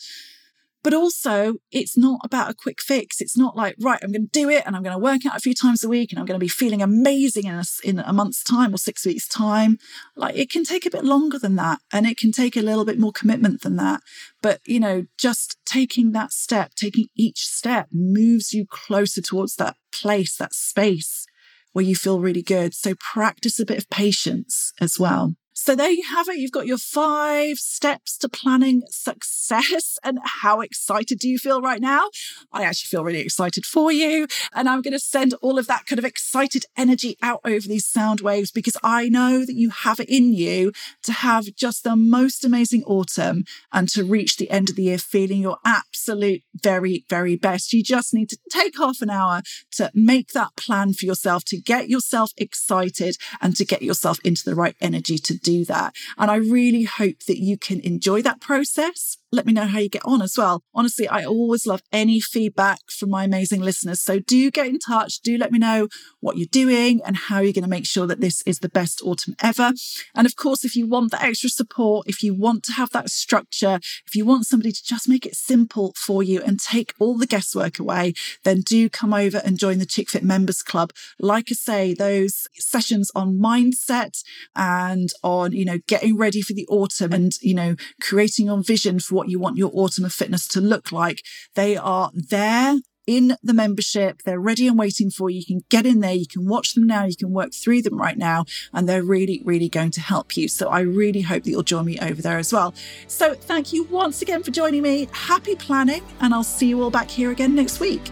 But 0.85 0.95
also, 0.95 1.57
it's 1.73 1.97
not 1.97 2.21
about 2.25 2.51
a 2.51 2.55
quick 2.55 2.81
fix. 2.81 3.21
It's 3.21 3.37
not 3.37 3.57
like, 3.57 3.75
right, 3.81 3.99
I'm 4.03 4.13
going 4.13 4.29
to 4.29 4.41
do 4.41 4.49
it 4.49 4.63
and 4.65 4.77
I'm 4.77 4.83
going 4.83 4.95
to 4.95 5.03
work 5.03 5.27
out 5.27 5.37
a 5.37 5.41
few 5.41 5.55
times 5.55 5.83
a 5.83 5.89
week 5.89 6.13
and 6.13 6.19
I'm 6.19 6.27
going 6.27 6.39
to 6.39 6.45
be 6.45 6.49
feeling 6.49 6.83
amazing 6.83 7.47
in 7.47 7.55
a, 7.55 7.65
in 7.83 7.99
a 7.99 8.13
month's 8.13 8.45
time 8.45 8.73
or 8.73 8.79
six 8.79 9.05
weeks' 9.05 9.27
time. 9.27 9.79
Like, 10.17 10.37
it 10.37 10.51
can 10.51 10.65
take 10.65 10.87
a 10.87 10.91
bit 10.91 11.05
longer 11.05 11.39
than 11.39 11.57
that 11.57 11.81
and 11.93 12.07
it 12.07 12.17
can 12.17 12.31
take 12.31 12.57
a 12.57 12.63
little 12.63 12.85
bit 12.85 12.99
more 12.99 13.13
commitment 13.13 13.63
than 13.63 13.77
that. 13.77 14.01
But, 14.41 14.61
you 14.67 14.79
know, 14.79 15.07
just 15.19 15.59
taking 15.67 16.13
that 16.13 16.33
step, 16.33 16.75
taking 16.75 17.09
each 17.17 17.47
step 17.47 17.89
moves 17.93 18.53
you 18.53 18.65
closer 18.65 19.21
towards 19.21 19.57
that 19.57 19.77
place, 19.93 20.37
that 20.37 20.55
space 20.55 21.27
where 21.73 21.85
you 21.85 21.97
feel 21.97 22.21
really 22.21 22.43
good. 22.43 22.75
So 22.75 22.95
practice 22.95 23.59
a 23.61 23.67
bit 23.67 23.79
of 23.79 23.91
patience 23.91 24.73
as 24.81 24.99
well. 24.99 25.35
So 25.61 25.75
there 25.75 25.91
you 25.91 26.05
have 26.05 26.29
it. 26.29 26.39
You've 26.39 26.53
got 26.53 26.69
your 26.69 26.79
five 26.79 27.59
steps 27.59 28.17
to 28.19 28.29
planning 28.29 28.85
success. 28.91 29.99
And 30.05 30.21
how 30.23 30.61
excited 30.61 31.19
do 31.19 31.29
you 31.29 31.37
feel 31.37 31.61
right 31.61 31.81
now? 31.81 32.11
I 32.53 32.63
actually 32.63 32.87
feel 32.87 33.03
really 33.03 33.19
excited 33.19 33.67
for 33.67 33.91
you. 33.91 34.29
And 34.55 34.69
I'm 34.69 34.83
going 34.83 34.93
to 34.93 35.01
send 35.01 35.35
all 35.43 35.59
of 35.59 35.67
that 35.67 35.85
kind 35.85 35.99
of 35.99 36.05
excited 36.05 36.65
energy 36.77 37.19
out 37.23 37.41
over 37.45 37.67
these 37.67 37.85
sound 37.85 38.21
waves 38.21 38.53
because 38.53 38.77
I 38.85 39.09
know 39.09 39.45
that 39.45 39.57
you 39.57 39.71
have 39.71 39.99
it 39.99 40.09
in 40.09 40.33
you 40.33 40.73
to 41.03 41.13
have 41.13 41.47
just 41.57 41.83
the 41.83 41.97
most 41.97 42.45
amazing 42.45 42.85
autumn 42.85 43.43
and 43.73 43.89
to 43.91 44.05
reach 44.05 44.37
the 44.37 44.51
end 44.51 44.71
of 44.71 44.77
the 44.77 44.85
year 44.85 44.99
feeling 44.99 45.41
your 45.41 45.59
absolute 45.67 46.43
very, 46.63 47.05
very 47.11 47.37
best. 47.37 47.73
You 47.73 47.83
just 47.83 48.15
need 48.15 48.29
to 48.31 48.39
take 48.49 48.79
half 48.79 49.03
an 49.03 49.11
hour 49.11 49.43
to 49.73 49.91
make 49.93 50.29
that 50.29 50.55
plan 50.57 50.93
for 50.93 51.05
yourself, 51.05 51.45
to 51.47 51.61
get 51.61 51.89
yourself 51.89 52.31
excited 52.37 53.17
and 53.41 53.57
to 53.57 53.65
get 53.65 53.83
yourself 53.83 54.21
into 54.25 54.45
the 54.45 54.55
right 54.55 54.77
energy 54.81 55.19
to 55.19 55.37
do 55.37 55.48
that. 55.65 55.95
And 56.17 56.31
I 56.31 56.37
really 56.37 56.85
hope 56.85 57.21
that 57.27 57.39
you 57.39 57.57
can 57.57 57.81
enjoy 57.81 58.23
that 58.23 58.41
process 58.41 59.19
let 59.31 59.47
me 59.47 59.53
know 59.53 59.67
how 59.67 59.79
you 59.79 59.89
get 59.89 60.05
on 60.05 60.23
as 60.23 60.35
well. 60.37 60.63
Honestly, 60.75 61.07
I 61.07 61.25
always 61.25 61.67
love 61.67 61.83
any 61.93 62.21
feedback 62.21 62.79
from 62.89 63.11
my 63.11 63.25
amazing 63.25 63.61
listeners. 63.61 64.03
So 64.03 64.19
do 64.19 64.51
get 64.51 64.67
in 64.67 64.79
touch. 64.79 65.21
Do 65.21 65.37
let 65.37 65.53
me 65.53 65.59
know 65.59 65.89
what 66.21 66.37
you're 66.37 66.47
doing 66.51 67.01
and 67.05 67.17
how 67.17 67.41
you're 67.41 67.53
going 67.53 67.65
to 67.65 67.69
make 67.69 67.87
sure 67.87 68.07
that 68.07 68.21
this 68.21 68.43
is 68.47 68.61
the 68.61 68.69
best 68.69 69.03
autumn 69.05 69.35
ever. 69.43 69.73
And 70.15 70.27
of 70.27 70.37
course, 70.37 70.65
if 70.65 70.75
you 70.75 70.87
want 70.87 71.11
the 71.11 71.23
extra 71.23 71.51
support, 71.51 72.07
if 72.09 72.23
you 72.23 72.35
want 72.35 72.63
to 72.65 72.73
have 72.73 72.91
that 72.91 73.11
structure, 73.11 73.81
if 74.07 74.15
you 74.15 74.25
want 74.25 74.47
somebody 74.47 74.73
to 74.73 74.83
just 74.83 75.09
make 75.09 75.27
it 75.27 75.35
simple 75.35 75.93
for 75.97 76.23
you 76.23 76.43
and 76.43 76.59
take 76.59 76.95
all 76.99 77.19
the 77.19 77.27
guesswork 77.27 77.79
away, 77.79 78.15
then 78.45 78.63
do 78.63 78.89
come 78.89 79.13
over 79.13 79.43
and 79.45 79.59
join 79.59 79.79
the 79.79 79.87
ChickFit 79.87 80.23
Members 80.23 80.63
Club. 80.63 80.93
Like 81.21 81.47
I 81.51 81.55
say, 81.55 81.95
those 81.95 82.47
sessions 82.55 83.11
on 83.15 83.39
mindset 83.39 84.23
and 84.57 85.11
on, 85.23 85.53
you 85.53 85.65
know, 85.65 85.79
getting 85.87 86.17
ready 86.17 86.41
for 86.41 86.55
the 86.55 86.67
autumn 86.69 87.13
and, 87.13 87.33
you 87.43 87.55
know, 87.55 87.77
creating 88.01 88.47
your 88.47 88.63
vision 88.63 88.99
for 88.99 89.18
what 89.19 89.29
you 89.29 89.39
want 89.39 89.59
your 89.59 89.71
autumn 89.75 90.05
of 90.05 90.13
fitness 90.13 90.47
to 90.49 90.61
look 90.61 90.93
like. 90.93 91.23
They 91.55 91.77
are 91.77 92.11
there 92.15 92.77
in 93.09 93.37
the 93.43 93.55
membership. 93.55 94.21
They're 94.25 94.39
ready 94.39 94.69
and 94.69 94.79
waiting 94.79 95.11
for 95.11 95.31
you. 95.31 95.39
You 95.39 95.47
can 95.47 95.65
get 95.71 95.87
in 95.87 96.01
there. 96.01 96.13
You 96.13 96.27
can 96.27 96.47
watch 96.47 96.75
them 96.75 96.87
now. 96.87 97.07
You 97.07 97.17
can 97.17 97.33
work 97.33 97.55
through 97.55 97.81
them 97.83 97.99
right 97.99 98.19
now. 98.19 98.45
And 98.75 98.87
they're 98.87 99.03
really, 99.03 99.41
really 99.47 99.71
going 99.71 99.91
to 99.93 100.03
help 100.03 100.37
you. 100.37 100.47
So 100.47 100.69
I 100.69 100.81
really 100.81 101.23
hope 101.23 101.45
that 101.45 101.51
you'll 101.51 101.63
join 101.63 101.87
me 101.87 101.99
over 102.01 102.21
there 102.21 102.37
as 102.37 102.53
well. 102.53 102.75
So 103.07 103.33
thank 103.35 103.73
you 103.73 103.85
once 103.85 104.21
again 104.21 104.43
for 104.43 104.51
joining 104.51 104.83
me. 104.83 105.09
Happy 105.13 105.57
planning. 105.57 106.03
And 106.21 106.35
I'll 106.35 106.45
see 106.45 106.69
you 106.69 106.83
all 106.83 106.91
back 106.91 107.09
here 107.11 107.31
again 107.31 107.55
next 107.55 107.81
week. 107.81 108.03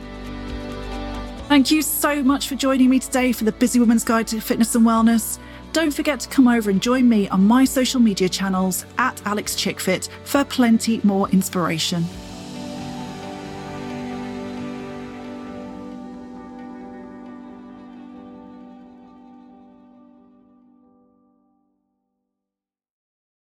Thank 1.48 1.70
you 1.70 1.82
so 1.82 2.22
much 2.22 2.48
for 2.48 2.54
joining 2.54 2.88
me 2.88 2.98
today 2.98 3.32
for 3.32 3.44
the 3.44 3.52
Busy 3.52 3.78
Woman's 3.78 4.02
Guide 4.02 4.26
to 4.28 4.40
Fitness 4.40 4.74
and 4.74 4.86
Wellness. 4.86 5.38
Don't 5.76 5.92
forget 5.92 6.20
to 6.20 6.28
come 6.30 6.48
over 6.48 6.70
and 6.70 6.80
join 6.80 7.06
me 7.06 7.28
on 7.28 7.46
my 7.46 7.66
social 7.66 8.00
media 8.00 8.30
channels 8.30 8.86
at 8.96 9.20
Alix 9.26 9.54
Chickfit 9.54 10.08
for 10.24 10.42
plenty 10.42 11.02
more 11.04 11.28
inspiration. 11.28 12.02